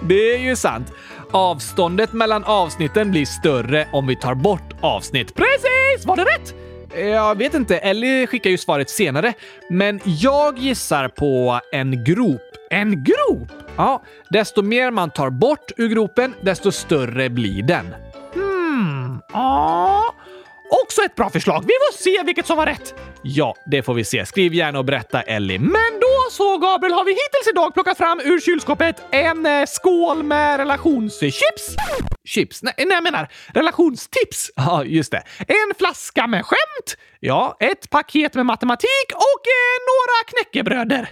[0.00, 0.92] det är ju sant.
[1.32, 5.34] Avståndet mellan avsnitten blir större om vi tar bort avsnitt.
[5.34, 6.06] Precis!
[6.06, 6.54] Var det rätt?
[6.96, 7.78] Jag vet inte.
[7.78, 9.32] Ellie skickar ju svaret senare.
[9.70, 12.42] Men jag gissar på en grop.
[12.70, 13.48] En grop?
[13.76, 17.94] Ja, desto mer man tar bort ur gropen, desto större blir den.
[18.34, 20.14] Hmm, ja.
[20.84, 21.60] Också ett bra förslag.
[21.62, 22.94] Vi får se vilket som var rätt.
[23.22, 24.26] Ja, det får vi se.
[24.26, 25.58] Skriv gärna och berätta, Ellie.
[25.58, 30.22] Men då så, Gabriel, har vi hittills idag plockat fram ur kylskåpet en eh, skål
[30.22, 31.76] med relationschips.
[32.24, 32.62] Chips?
[32.62, 34.50] Nej, nej, jag menar relationstips.
[34.56, 35.22] Ja, just det.
[35.38, 36.96] En flaska med skämt.
[37.20, 41.08] Ja, ett paket med matematik och eh, några knäckebröder.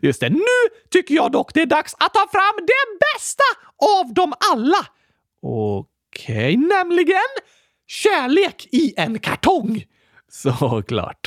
[0.02, 0.30] Just det.
[0.30, 3.44] Nu tycker jag dock det är dags att ta fram det bästa
[3.98, 4.86] av dem alla.
[5.42, 7.30] Okej, okay, nämligen
[7.86, 9.84] Kärlek i en kartong!
[10.30, 11.26] Såklart.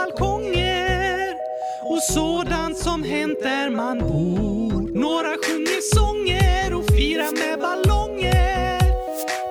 [0.00, 1.34] Balkonger
[1.82, 5.00] och sådant som hänt där man bor.
[5.00, 8.80] Några sjunger sånger och firar med ballonger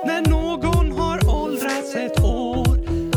[0.05, 2.67] när någon har åldrats ett år.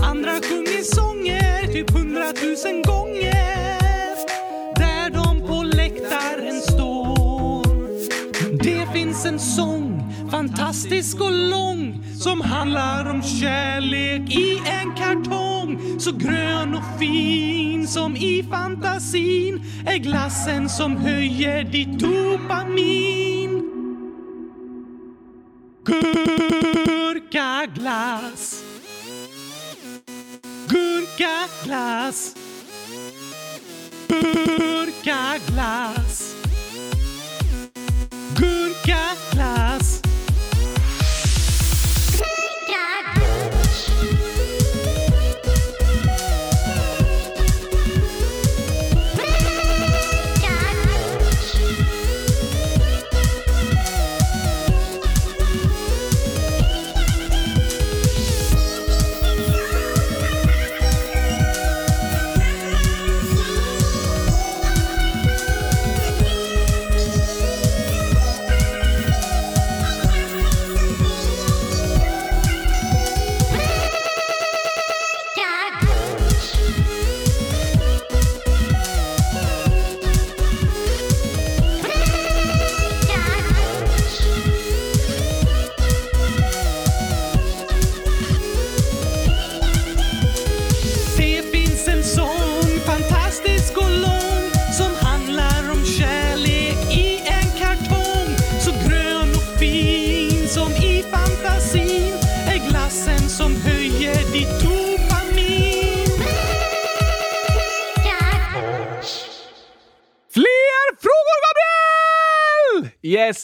[0.05, 3.79] Andra sjunger sånger typ hundratusen gånger
[4.77, 7.67] där de på läktaren står.
[8.63, 16.01] Det finns en sång, fantastisk och lång som handlar om kärlek i en kartong.
[16.01, 23.63] Så grön och fin som i fantasin är glassen som höjer ditt dopamin.
[26.85, 28.65] Gurkaglass.
[30.69, 32.35] Gurkaglass.
[34.09, 36.35] Gurkaglass.
[38.37, 40.12] Gurkaglass.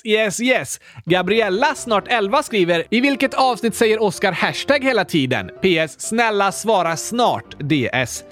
[0.05, 0.81] Yes, yes, yes.
[1.05, 5.51] Gabriella, snart 11, skriver “I vilket avsnitt säger Oscar hashtag hela tiden?
[5.63, 6.01] PS.
[6.01, 7.61] Snälla svara snart.
[7.61, 8.25] DS.”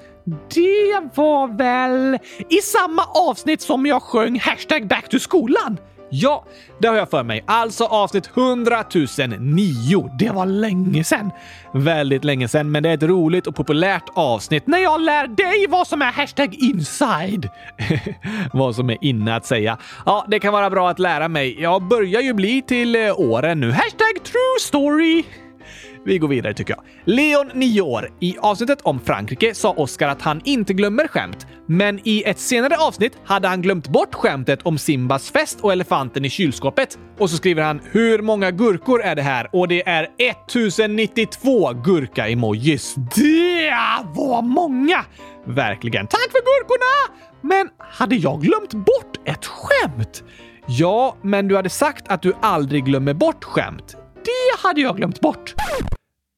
[0.55, 2.19] Det var väl
[2.51, 5.79] i samma avsnitt som jag sjöng hashtag back to skolan?
[6.11, 6.45] Ja,
[6.79, 7.45] det har jag för mig.
[7.47, 8.85] Alltså avsnitt 100
[9.39, 10.11] 009.
[10.19, 11.31] Det var länge sedan.
[11.73, 15.67] Väldigt länge sedan, men det är ett roligt och populärt avsnitt när jag lär dig
[15.69, 17.49] vad som är hashtag inside.
[18.53, 19.79] vad som är inne att säga.
[20.07, 21.63] Ja, det kan vara bra att lära mig.
[21.63, 23.71] Jag börjar ju bli till eh, åren nu.
[23.71, 25.25] Hashtag true story.
[26.07, 26.85] Vi går vidare tycker jag.
[27.15, 28.11] Leon, 9 år.
[28.21, 31.47] I avsnittet om Frankrike sa Oscar att han inte glömmer skämt.
[31.67, 36.25] Men i ett senare avsnitt hade han glömt bort skämtet om Simbas fest och elefanten
[36.25, 36.99] i kylskåpet.
[37.19, 42.95] Och så skriver han “Hur många gurkor är det här?” och det är 1092 gurka-emojis.
[42.95, 43.71] Det
[44.15, 45.05] var många!
[45.47, 46.07] Verkligen.
[46.07, 47.17] Tack för gurkorna!
[47.41, 50.25] Men hade jag glömt bort ett skämt?
[50.67, 53.97] Ja, men du hade sagt att du aldrig glömmer bort skämt.
[54.27, 55.55] Det hade jag glömt bort.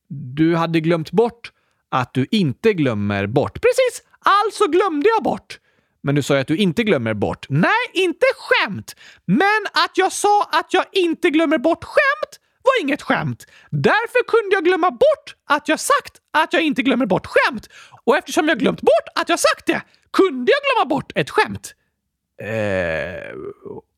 [0.09, 1.53] Du hade glömt bort
[1.91, 3.53] att du inte glömmer bort.
[3.53, 4.03] Precis!
[4.21, 5.59] Alltså glömde jag bort.
[6.03, 7.47] Men du sa ju att du inte glömmer bort.
[7.49, 8.97] Nej, inte skämt!
[9.25, 13.47] Men att jag sa att jag inte glömmer bort skämt var inget skämt.
[13.71, 17.69] Därför kunde jag glömma bort att jag sagt att jag inte glömmer bort skämt.
[18.05, 19.83] Och eftersom jag glömt bort att jag sagt det
[20.13, 21.75] kunde jag glömma bort ett skämt.
[22.43, 23.35] Eh,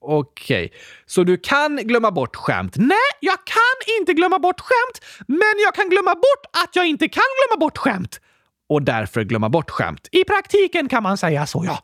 [0.03, 0.73] Okej,
[1.07, 2.75] så du kan glömma bort skämt?
[2.77, 7.09] Nej, jag kan inte glömma bort skämt, men jag kan glömma bort att jag inte
[7.09, 8.21] kan glömma bort skämt.
[8.69, 10.09] Och därför glömma bort skämt.
[10.13, 11.79] I praktiken kan man säga så, ja.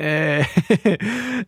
[0.00, 0.46] Eh,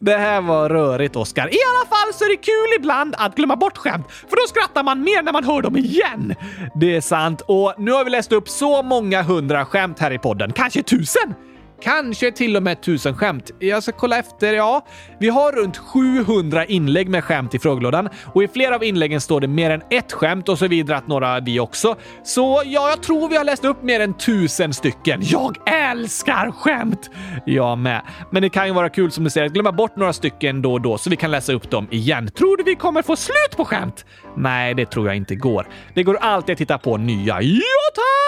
[0.01, 1.47] det här var rörigt, Oskar.
[1.55, 4.83] I alla fall så är det kul ibland att glömma bort skämt, för då skrattar
[4.83, 6.35] man mer när man hör dem igen.
[6.75, 10.19] Det är sant, och nu har vi läst upp så många hundra skämt här i
[10.19, 10.53] podden.
[10.53, 11.35] Kanske tusen?
[11.83, 13.51] Kanske till och med tusen skämt.
[13.59, 14.87] Jag ska kolla efter, ja.
[15.18, 19.41] Vi har runt 700 inlägg med skämt i frågelådan och i flera av inläggen står
[19.41, 21.97] det mer än ett skämt och så vidare att några vi också.
[22.24, 25.20] Så ja, jag tror vi har läst upp mer än tusen stycken.
[25.22, 27.11] Jag älskar skämt!
[27.47, 28.03] Jag med.
[28.31, 30.72] Men det kan ju vara kul som du säger att glömma bort några stycken då
[30.72, 32.31] och då så vi kan läsa upp dem igen.
[32.31, 34.05] Tror du vi kommer få slut på skämt?
[34.37, 35.68] Nej, det tror jag inte går.
[35.95, 37.43] Det går alltid att titta på nya.
[37.43, 37.61] Ja,
[37.95, 38.28] tack!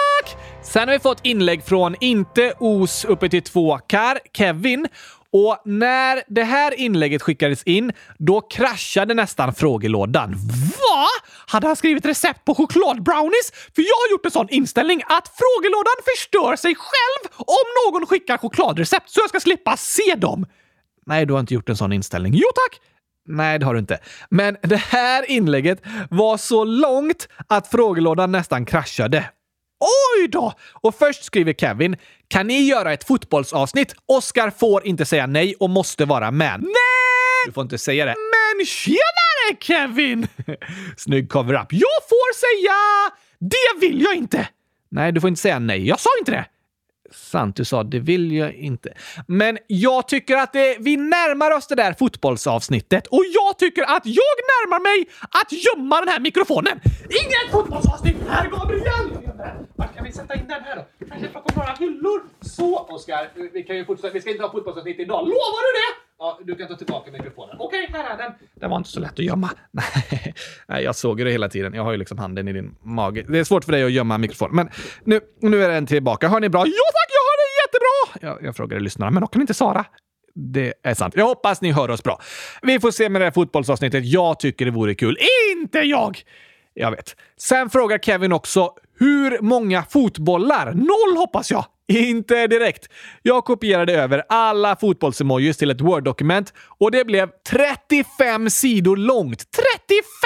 [0.63, 4.87] Sen har vi fått inlägg från inte os uppe till två kar, Kevin.
[5.33, 10.35] Och när det här inlägget skickades in, då kraschade nästan frågelådan.
[10.77, 11.05] Va?
[11.47, 13.51] Hade han skrivit recept på chokladbrownies?
[13.75, 18.37] För jag har gjort en sån inställning att frågelådan förstör sig själv om någon skickar
[18.37, 20.45] chokladrecept så jag ska slippa se dem.
[21.05, 22.33] Nej, du har inte gjort en sån inställning.
[22.33, 22.81] Jo tack!
[23.27, 23.99] Nej, det har du inte.
[24.29, 29.29] Men det här inlägget var så långt att frågelådan nästan kraschade.
[29.81, 30.53] Oj då!
[30.73, 33.95] Och först skriver Kevin, kan ni göra ett fotbollsavsnitt?
[34.05, 36.61] Oskar får inte säga nej och måste vara med.
[36.61, 37.45] Nej!
[37.45, 38.15] Du får inte säga det.
[38.57, 40.27] Men tjenare Kevin!
[40.97, 41.67] Snygg cover-up.
[41.69, 43.13] Jag får säga...
[43.39, 44.47] Det vill jag inte!
[44.89, 45.87] Nej, du får inte säga nej.
[45.87, 46.45] Jag sa inte det.
[47.11, 48.93] Sant du sa, det vill jag inte.
[49.27, 54.05] Men jag tycker att det, vi närmar oss det där fotbollsavsnittet och jag tycker att
[54.05, 55.09] jag närmar mig
[55.41, 56.79] att gömma den här mikrofonen.
[57.09, 59.07] Inget fotbollsavsnitt här, Gabriel!
[59.75, 61.05] Var kan vi sätta in den här då?
[61.09, 62.21] Kanske bakom några hyllor?
[62.41, 63.29] Så, Oskar.
[63.53, 64.13] Vi kan ju fortsätta.
[64.13, 65.21] Vi ska inte ha fotbollsavsnitt idag.
[65.27, 66.10] Lovar du det?
[66.21, 67.55] Ja, du kan ta tillbaka mikrofonen.
[67.59, 68.31] Okej, här är den.
[68.55, 69.49] Den var inte så lätt att gömma.
[70.67, 71.73] Nej, jag såg ju det hela tiden.
[71.73, 73.25] Jag har ju liksom handen i din mage.
[73.27, 74.55] Det är svårt för dig att gömma mikrofonen.
[74.55, 74.69] Men
[75.03, 76.27] nu, nu är den tillbaka.
[76.27, 76.59] Hör ni bra?
[76.59, 78.29] Ja tack, jag hör dig jättebra!
[78.29, 79.85] Jag, jag frågade lyssnarna, men de kan inte svara.
[80.35, 81.13] Det är sant.
[81.17, 82.19] Jag hoppas ni hör oss bra.
[82.61, 84.05] Vi får se med det här fotbollsavsnittet.
[84.05, 85.17] Jag tycker det vore kul.
[85.51, 86.17] Inte jag!
[86.73, 87.15] Jag vet.
[87.37, 90.73] Sen frågar Kevin också hur många fotbollar?
[90.73, 91.65] Noll hoppas jag!
[91.87, 92.87] Inte direkt.
[93.21, 99.45] Jag kopierade över alla fotbollsemojis till ett Word-dokument och det blev 35 sidor långt.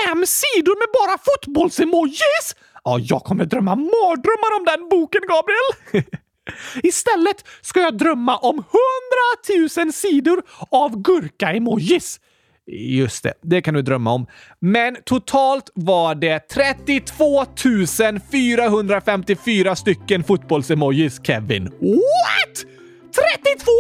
[0.05, 2.55] 35 sidor med bara fotbollsemojis!
[2.83, 6.05] Ja, jag kommer drömma mardrömmar om den boken, Gabriel!
[6.83, 12.19] Istället ska jag drömma om 100 000 sidor av gurka-emojis.
[12.67, 14.27] Just det, det kan du drömma om.
[14.59, 17.45] Men totalt var det 32
[18.31, 21.63] 454 stycken fotbollsemojis, Kevin.
[21.63, 22.65] What?
[23.15, 23.71] 32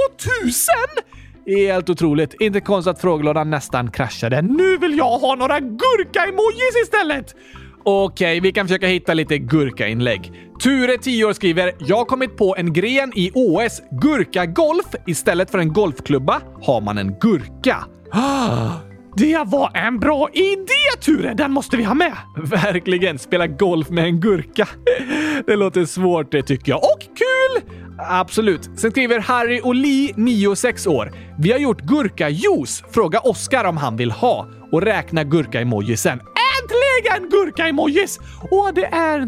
[1.45, 1.65] 000?
[1.67, 2.33] Helt otroligt.
[2.39, 4.41] Inte konstigt att frågelådan nästan kraschade.
[4.41, 7.35] Nu vill jag ha några gurka-emojis istället!
[7.83, 10.31] Okej, vi kan försöka hitta lite gurka-inlägg.
[10.63, 13.81] Ture, 10 år, skriver “Jag har kommit på en gren i OS.
[14.01, 14.85] Gurka-golf.
[15.07, 17.85] Istället för en golfklubba har man en gurka.”
[19.17, 21.33] Det var en bra idé, Ture!
[21.33, 22.13] Den måste vi ha med!
[22.37, 23.19] Verkligen!
[23.19, 24.67] Spela golf med en gurka.
[25.45, 26.77] Det låter svårt det tycker jag.
[26.77, 27.71] Och kul!
[28.09, 28.69] Absolut.
[28.75, 31.11] Sen skriver Harry och Lee, 9 och 6 år.
[31.39, 32.83] Vi har gjort gurkajuice.
[32.91, 34.47] Fråga Oskar om han vill ha.
[34.71, 36.19] Och räkna gurka-emojisen.
[36.19, 38.19] Äntligen gurka-emojis!
[38.51, 39.19] Och det är...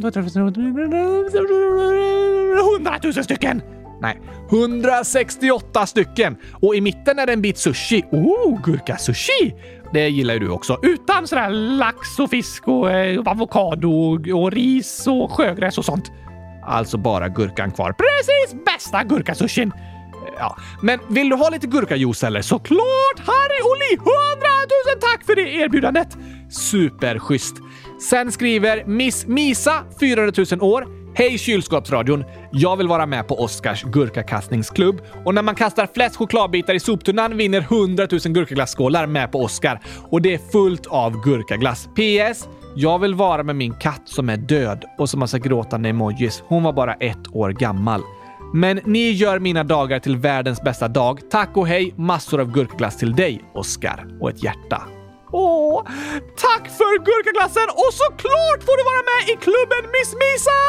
[2.75, 3.61] 100 000 stycken!
[4.01, 4.21] Nej,
[4.51, 6.37] 168 stycken!
[6.61, 8.03] Och i mitten är det en bit sushi.
[8.11, 9.53] Oh, gurka-sushi!
[9.93, 10.79] Det gillar ju du också.
[10.81, 16.11] Utan sådär lax och fisk och eh, avokado och, och ris och sjögräs och sånt.
[16.65, 17.91] Alltså bara gurkan kvar.
[17.93, 18.65] Precis!
[18.65, 19.71] Bästa gurkasushin!
[19.71, 22.41] Eh, ja, men vill du ha lite gurkajuice eller?
[22.41, 23.19] Såklart!
[23.19, 23.93] Harry Oli!
[23.93, 24.07] 100
[24.93, 26.17] 000 tack för det erbjudandet!
[26.49, 27.55] Superschysst!
[28.09, 30.87] Sen skriver Miss Misa, 400 000 år.
[31.17, 32.23] Hej kylskåpsradion!
[32.51, 37.37] Jag vill vara med på Oscars gurkakastningsklubb och när man kastar flest chokladbitar i soptunnan
[37.37, 39.79] vinner 100 000 gurkaglasskålar med på Oscar.
[40.09, 41.89] Och det är fullt av gurkaglass.
[41.95, 42.47] PS.
[42.75, 46.43] Jag vill vara med min katt som är död och som massa gråtande emojis.
[46.47, 48.01] Hon var bara ett år gammal.
[48.53, 51.19] Men ni gör mina dagar till världens bästa dag.
[51.31, 51.93] Tack och hej!
[51.95, 54.07] Massor av gurkaglass till dig, Oscar.
[54.21, 54.96] Och ett hjärta.
[55.31, 55.83] Åh,
[56.37, 60.59] tack för gurkaglassen och såklart får du vara med i klubben Miss Misa!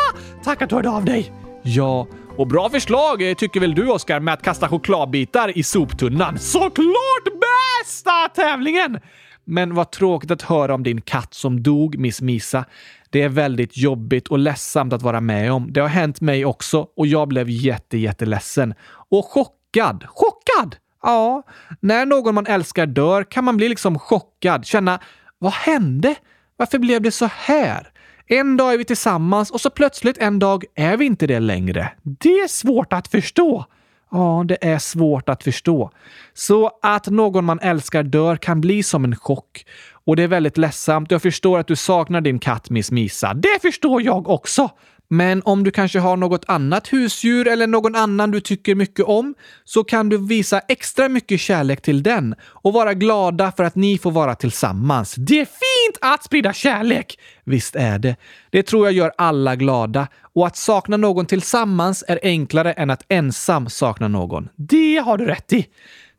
[0.45, 1.33] Tack att du hörde av dig.
[1.63, 2.07] Ja,
[2.37, 6.39] och bra förslag tycker väl du Oskar med att kasta chokladbitar i soptunnan.
[6.39, 9.01] Såklart bästa tävlingen!
[9.45, 12.65] Men vad tråkigt att höra om din katt som dog, Miss Misa.
[13.11, 15.73] Det är väldigt jobbigt och ledsamt att vara med om.
[15.73, 18.75] Det har hänt mig också och jag blev jätte, jätteledsen.
[19.11, 20.05] Och chockad.
[20.09, 20.77] Chockad!
[21.03, 21.43] Ja,
[21.81, 25.01] när någon man älskar dör kan man bli liksom chockad, känna
[25.39, 26.15] vad hände?
[26.57, 27.89] Varför blev det så här?
[28.27, 31.93] En dag är vi tillsammans och så plötsligt en dag är vi inte det längre.
[32.03, 33.65] Det är svårt att förstå.
[34.11, 35.91] Ja, det är svårt att förstå.
[36.35, 39.65] Så att någon man älskar dör kan bli som en chock.
[40.05, 41.11] Och det är väldigt ledsamt.
[41.11, 43.35] Jag förstår att du saknar din katt Miss Misa.
[43.35, 44.71] Det förstår jag också!
[45.11, 49.35] Men om du kanske har något annat husdjur eller någon annan du tycker mycket om
[49.65, 53.99] så kan du visa extra mycket kärlek till den och vara glada för att ni
[53.99, 55.15] får vara tillsammans.
[55.15, 57.19] Det är fint att sprida kärlek!
[57.45, 58.17] Visst är det.
[58.51, 63.05] Det tror jag gör alla glada och att sakna någon tillsammans är enklare än att
[63.09, 64.49] ensam sakna någon.
[64.57, 65.67] Det har du rätt i.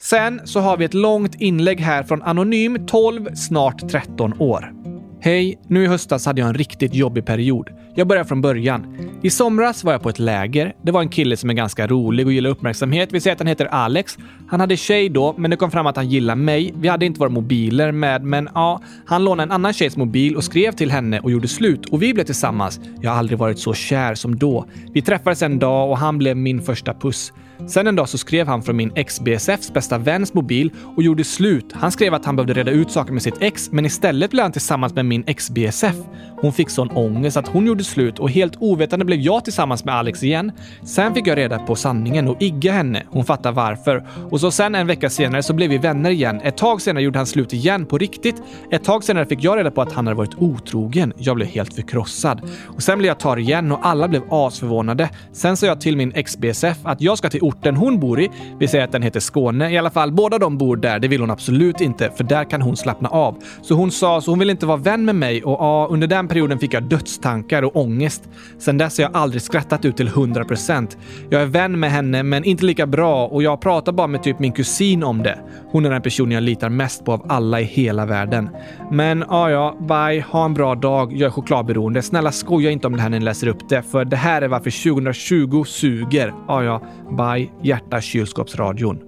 [0.02, 4.89] Sen så har vi ett långt inlägg här från Anonym 12, snart 13 år.
[5.22, 5.60] Hej!
[5.68, 7.70] Nu i höstas hade jag en riktigt jobbig period.
[7.96, 8.98] Jag börjar från början.
[9.22, 10.74] I somras var jag på ett läger.
[10.82, 13.10] Det var en kille som är ganska rolig och gillar uppmärksamhet.
[13.12, 14.18] Vi säger att han heter Alex.
[14.50, 16.74] Han hade tjej då, men det kom fram att han gillar mig.
[16.76, 20.44] Vi hade inte våra mobiler med, men ja, han lånade en annan tjejs mobil och
[20.44, 22.80] skrev till henne och gjorde slut och vi blev tillsammans.
[23.02, 24.66] Jag har aldrig varit så kär som då.
[24.94, 27.34] Vi träffades en dag och han blev min första puss.
[27.68, 31.74] Sen en dag så skrev han från min ex-BSFs bästa väns mobil och gjorde slut.
[31.74, 34.52] Han skrev att han behövde reda ut saker med sitt ex, men istället blev han
[34.52, 35.96] tillsammans med min ex-BSF.
[36.42, 39.96] Hon fick sån ångest att hon gjorde slut och helt ovetande blev jag tillsammans med
[39.96, 40.52] Alex igen.
[40.84, 43.04] Sen fick jag reda på sanningen och igga henne.
[43.10, 44.08] Hon fattar varför.
[44.30, 46.42] Och så sen en vecka senare så blev vi vänner igen.
[46.44, 48.36] Ett tag senare gjorde han slut igen på riktigt.
[48.72, 51.14] Ett tag senare fick jag reda på att han hade varit otrogen.
[51.18, 52.42] Jag blev helt förkrossad.
[52.66, 55.10] Och sen blev jag tar igen och alla blev asförvånade.
[55.32, 58.30] Sen sa jag till min ex-BSF att jag ska till orten hon bor i.
[58.60, 59.72] Vi säger att den heter Skåne.
[59.72, 61.00] I alla fall, båda de bor där.
[61.00, 63.36] Det vill hon absolut inte, för där kan hon slappna av.
[63.62, 66.28] Så hon sa, så hon vill inte vara vän med mig och ja, under den
[66.28, 68.30] perioden fick jag dödstankar och ångest.
[68.60, 70.98] Sen dess har jag aldrig skrattat ut till 100%.
[71.30, 74.40] Jag är vän med henne, men inte lika bra och jag pratar bara med typ
[74.40, 75.40] min kusin om det.
[75.72, 78.50] Hon är den personen jag litar mest på av alla i hela världen.
[78.92, 80.26] Men ja, ja, bye.
[80.30, 81.14] Ha en bra dag.
[81.14, 82.02] Jag är chokladberoende.
[82.02, 84.48] Snälla skoja inte om det här när ni läser upp det, för det här är
[84.48, 86.34] varför 2020 suger.
[86.48, 86.82] Ja, ja,
[87.18, 87.39] bye.
[87.64, 89.00] Hjärta kylskåpsradion.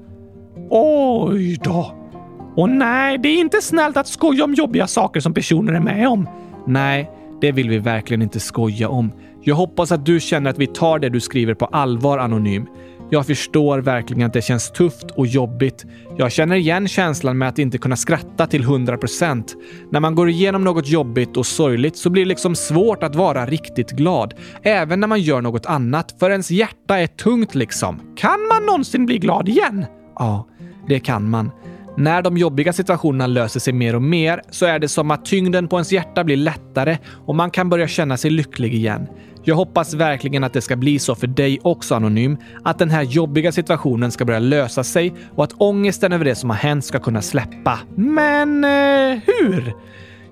[0.70, 1.96] Oj då!
[2.56, 6.08] Och nej, det är inte snällt att skoja om jobbiga saker som personer är med
[6.08, 6.30] om.
[6.68, 7.12] Nej,
[7.42, 9.12] det vill vi verkligen inte skoja om.
[9.44, 12.66] Jag hoppas att du känner att vi tar det du skriver på allvar, Anonym.
[13.14, 15.86] Jag förstår verkligen att det känns tufft och jobbigt.
[16.18, 19.44] Jag känner igen känslan med att inte kunna skratta till 100%.
[19.92, 23.46] När man går igenom något jobbigt och sorgligt så blir det liksom svårt att vara
[23.46, 24.34] riktigt glad.
[24.64, 28.00] Även när man gör något annat, för ens hjärta är tungt liksom.
[28.16, 29.86] Kan man någonsin bli glad igen?
[30.16, 30.48] Ja,
[30.88, 31.52] det kan man.
[31.98, 35.68] När de jobbiga situationerna löser sig mer och mer så är det som att tyngden
[35.68, 39.08] på ens hjärta blir lättare och man kan börja känna sig lycklig igen.
[39.44, 42.38] Jag hoppas verkligen att det ska bli så för dig också Anonym.
[42.64, 46.50] Att den här jobbiga situationen ska börja lösa sig och att ångesten över det som
[46.50, 47.80] har hänt ska kunna släppa.
[47.96, 49.74] Men eh, hur?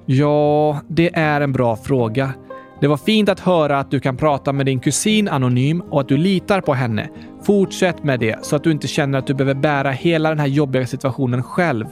[0.05, 2.33] Ja, det är en bra fråga.
[2.81, 6.07] Det var fint att höra att du kan prata med din kusin anonym och att
[6.07, 7.09] du litar på henne.
[7.43, 10.47] Fortsätt med det så att du inte känner att du behöver bära hela den här
[10.47, 11.85] jobbiga situationen själv.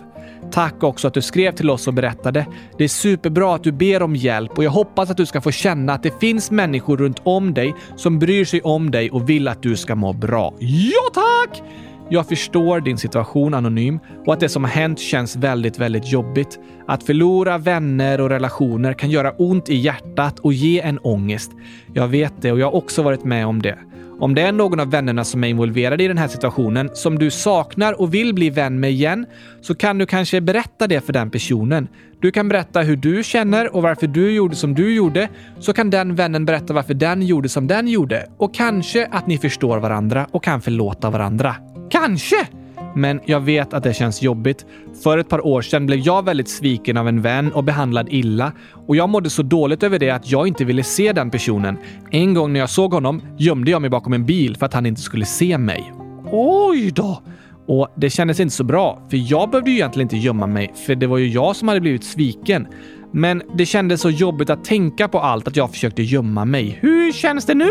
[0.52, 2.46] Tack också att du skrev till oss och berättade.
[2.78, 5.52] Det är superbra att du ber om hjälp och jag hoppas att du ska få
[5.52, 9.48] känna att det finns människor runt om dig som bryr sig om dig och vill
[9.48, 10.54] att du ska må bra.
[10.60, 11.64] Ja, tack!
[12.10, 16.60] Jag förstår din situation anonym och att det som har hänt känns väldigt, väldigt jobbigt.
[16.88, 21.52] Att förlora vänner och relationer kan göra ont i hjärtat och ge en ångest.
[21.94, 23.78] Jag vet det och jag har också varit med om det.
[24.20, 27.32] Om det är någon av vännerna som är involverade i den här situationen som du
[27.32, 29.26] saknar och vill bli vän med igen
[29.62, 31.88] så kan du kanske berätta det för den personen.
[32.22, 35.90] Du kan berätta hur du känner och varför du gjorde som du gjorde, så kan
[35.90, 38.26] den vännen berätta varför den gjorde som den gjorde.
[38.38, 41.56] Och kanske att ni förstår varandra och kan förlåta varandra.
[41.90, 42.48] Kanske!
[42.96, 44.66] Men jag vet att det känns jobbigt.
[45.04, 48.52] För ett par år sedan blev jag väldigt sviken av en vän och behandlad illa.
[48.88, 51.78] Och jag mådde så dåligt över det att jag inte ville se den personen.
[52.12, 54.86] En gång när jag såg honom gömde jag mig bakom en bil för att han
[54.86, 55.94] inte skulle se mig.
[56.32, 57.22] Oj då!
[57.68, 60.96] Och det kändes inte så bra, för jag behövde ju egentligen inte gömma mig, för
[60.96, 62.68] det var ju jag som hade blivit sviken.
[63.12, 66.78] Men det kändes så jobbigt att tänka på allt att jag försökte gömma mig.
[66.82, 67.70] Hur känns det nu?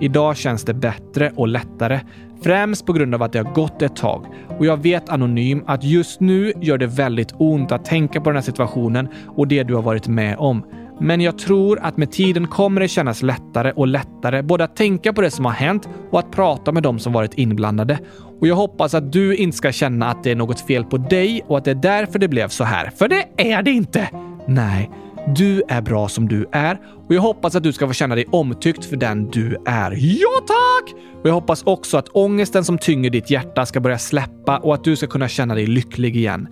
[0.00, 2.00] Idag känns det bättre och lättare.
[2.42, 4.26] Främst på grund av att det har gått ett tag.
[4.58, 8.36] Och jag vet anonym att just nu gör det väldigt ont att tänka på den
[8.36, 10.62] här situationen och det du har varit med om.
[11.00, 15.12] Men jag tror att med tiden kommer det kännas lättare och lättare både att tänka
[15.12, 17.98] på det som har hänt och att prata med de som varit inblandade.
[18.40, 21.42] Och jag hoppas att du inte ska känna att det är något fel på dig
[21.46, 22.90] och att det är därför det blev så här.
[22.90, 24.08] För det är det inte!
[24.46, 24.90] Nej,
[25.34, 28.26] du är bra som du är och jag hoppas att du ska få känna dig
[28.30, 29.94] omtyckt för den du är.
[29.98, 30.94] Ja, tack!
[31.22, 34.84] Och jag hoppas också att ångesten som tynger ditt hjärta ska börja släppa och att
[34.84, 36.48] du ska kunna känna dig lycklig igen.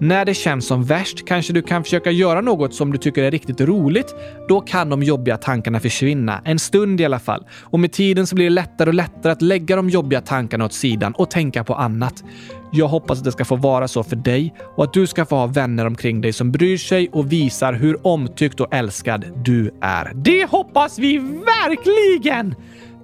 [0.00, 3.30] När det känns som värst kanske du kan försöka göra något som du tycker är
[3.30, 4.14] riktigt roligt.
[4.48, 7.46] Då kan de jobbiga tankarna försvinna, en stund i alla fall.
[7.60, 10.72] Och med tiden så blir det lättare och lättare att lägga de jobbiga tankarna åt
[10.72, 12.24] sidan och tänka på annat.
[12.72, 15.36] Jag hoppas att det ska få vara så för dig och att du ska få
[15.36, 20.12] ha vänner omkring dig som bryr sig och visar hur omtyckt och älskad du är.
[20.14, 22.54] Det hoppas vi verkligen!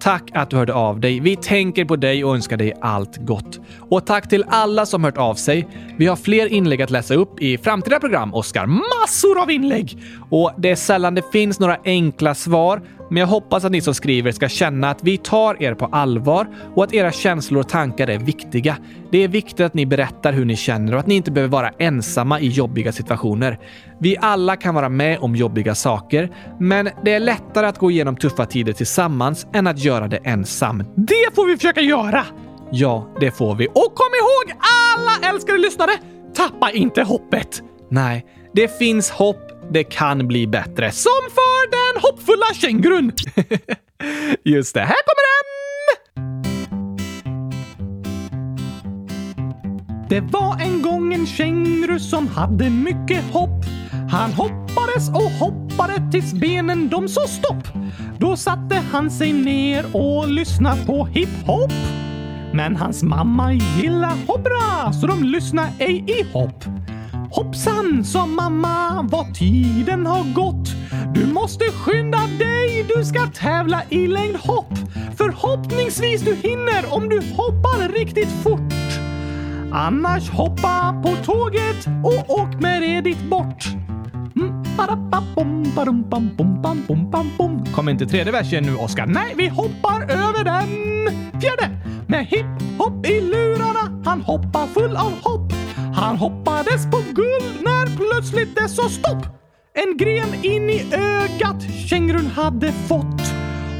[0.00, 1.20] Tack att du hörde av dig.
[1.20, 3.60] Vi tänker på dig och önskar dig allt gott.
[3.78, 5.68] Och tack till alla som hört av sig.
[5.98, 8.66] Vi har fler inlägg att läsa upp i framtida program, Oskar.
[8.66, 9.98] Massor av inlägg!
[10.30, 13.94] Och det är sällan det finns några enkla svar, men jag hoppas att ni som
[13.94, 18.10] skriver ska känna att vi tar er på allvar och att era känslor och tankar
[18.10, 18.76] är viktiga.
[19.10, 21.70] Det är viktigt att ni berättar hur ni känner och att ni inte behöver vara
[21.78, 23.58] ensamma i jobbiga situationer.
[24.00, 26.30] Vi alla kan vara med om jobbiga saker,
[26.60, 30.78] men det är lättare att gå igenom tuffa tider tillsammans än att göra det ensam.
[30.96, 32.24] Det får vi försöka göra!
[32.70, 33.66] Ja, det får vi.
[33.68, 35.90] Och kom ihåg alla älskade lyssnare!
[36.34, 37.62] Tappa inte hoppet!
[37.90, 39.45] Nej, det finns hopp.
[39.70, 40.92] Det kan bli bättre.
[40.92, 43.12] Som för den hoppfulla kängurun!
[44.44, 45.46] Just det, här kommer den!
[50.08, 53.64] Det var en gång en känguru som hade mycket hopp.
[54.10, 57.68] Han hoppades och hoppade tills benen de sa stopp.
[58.18, 61.72] Då satte han sig ner och lyssnade på hiphop.
[62.52, 66.64] Men hans mamma gillar hoppra så de lyssnar ej i hopp.
[67.36, 70.68] Hoppsan, sa mamma, vad tiden har gått.
[71.14, 74.72] Du måste skynda dig, du ska tävla i längdhopp.
[75.16, 78.72] Förhoppningsvis du hinner om du hoppar riktigt fort.
[79.72, 83.64] Annars hoppa på tåget och åk med det ditt bort.
[84.36, 84.62] Mm,
[87.74, 89.06] Kom inte tredje versen nu, Oskar.
[89.06, 90.68] Nej, vi hoppar över den.
[91.40, 91.70] Fjärde!
[92.06, 95.45] Med hipp-hopp i lurarna, han hoppar full av hopp.
[95.96, 99.26] Han hoppades på guld när plötsligt det sa stopp.
[99.74, 103.22] En gren in i ögat kängurun hade fått.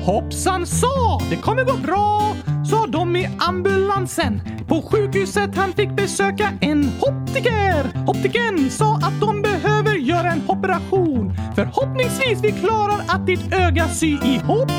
[0.05, 2.37] Hoppsan sa, det kommer gå bra,
[2.71, 4.41] sa de i ambulansen.
[4.69, 8.05] På sjukhuset han fick besöka en optiker.
[8.07, 11.35] Optiken sa att de behöver göra en operation.
[11.55, 14.73] Förhoppningsvis vi klarar att ditt öga sy ihop.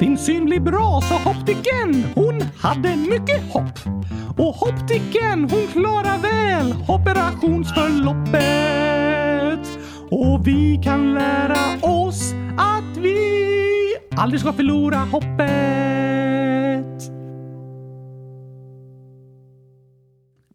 [0.00, 2.04] Din syn blir bra, sa optiken.
[2.14, 3.78] Hon hade mycket hopp.
[4.38, 9.78] Och optiken, hon klarar väl operationsförloppet.
[10.10, 15.48] Och vi kan lära oss att vi aldrig ska förlora hoppet.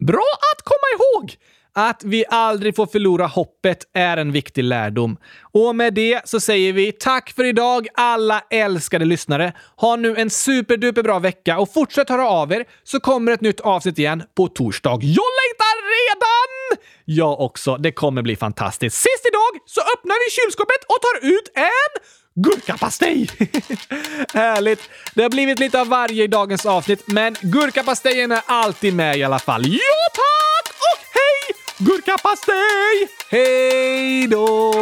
[0.00, 1.36] Bra att komma ihåg!
[1.76, 5.16] Att vi aldrig får förlora hoppet är en viktig lärdom.
[5.52, 9.52] Och med det så säger vi tack för idag alla älskade lyssnare.
[9.76, 13.60] Ha nu en superduper bra vecka och fortsätt höra av er så kommer ett nytt
[13.60, 14.90] avsnitt igen på torsdag.
[14.90, 16.84] Jag längtar redan!
[17.04, 17.76] Jag också.
[17.76, 18.96] Det kommer bli fantastiskt.
[18.96, 22.02] Sist idag så öppnar vi kylskåpet och tar ut en
[22.36, 23.28] Gurkapastej!
[24.34, 24.90] Härligt!
[25.14, 29.22] Det har blivit lite av varje i dagens avsnitt, men gurkapastejen är alltid med i
[29.22, 29.66] alla fall.
[29.66, 30.74] Ja, tack!
[30.76, 31.63] Och hej!
[31.78, 33.08] Gurkapastej!
[33.28, 34.72] Hej då!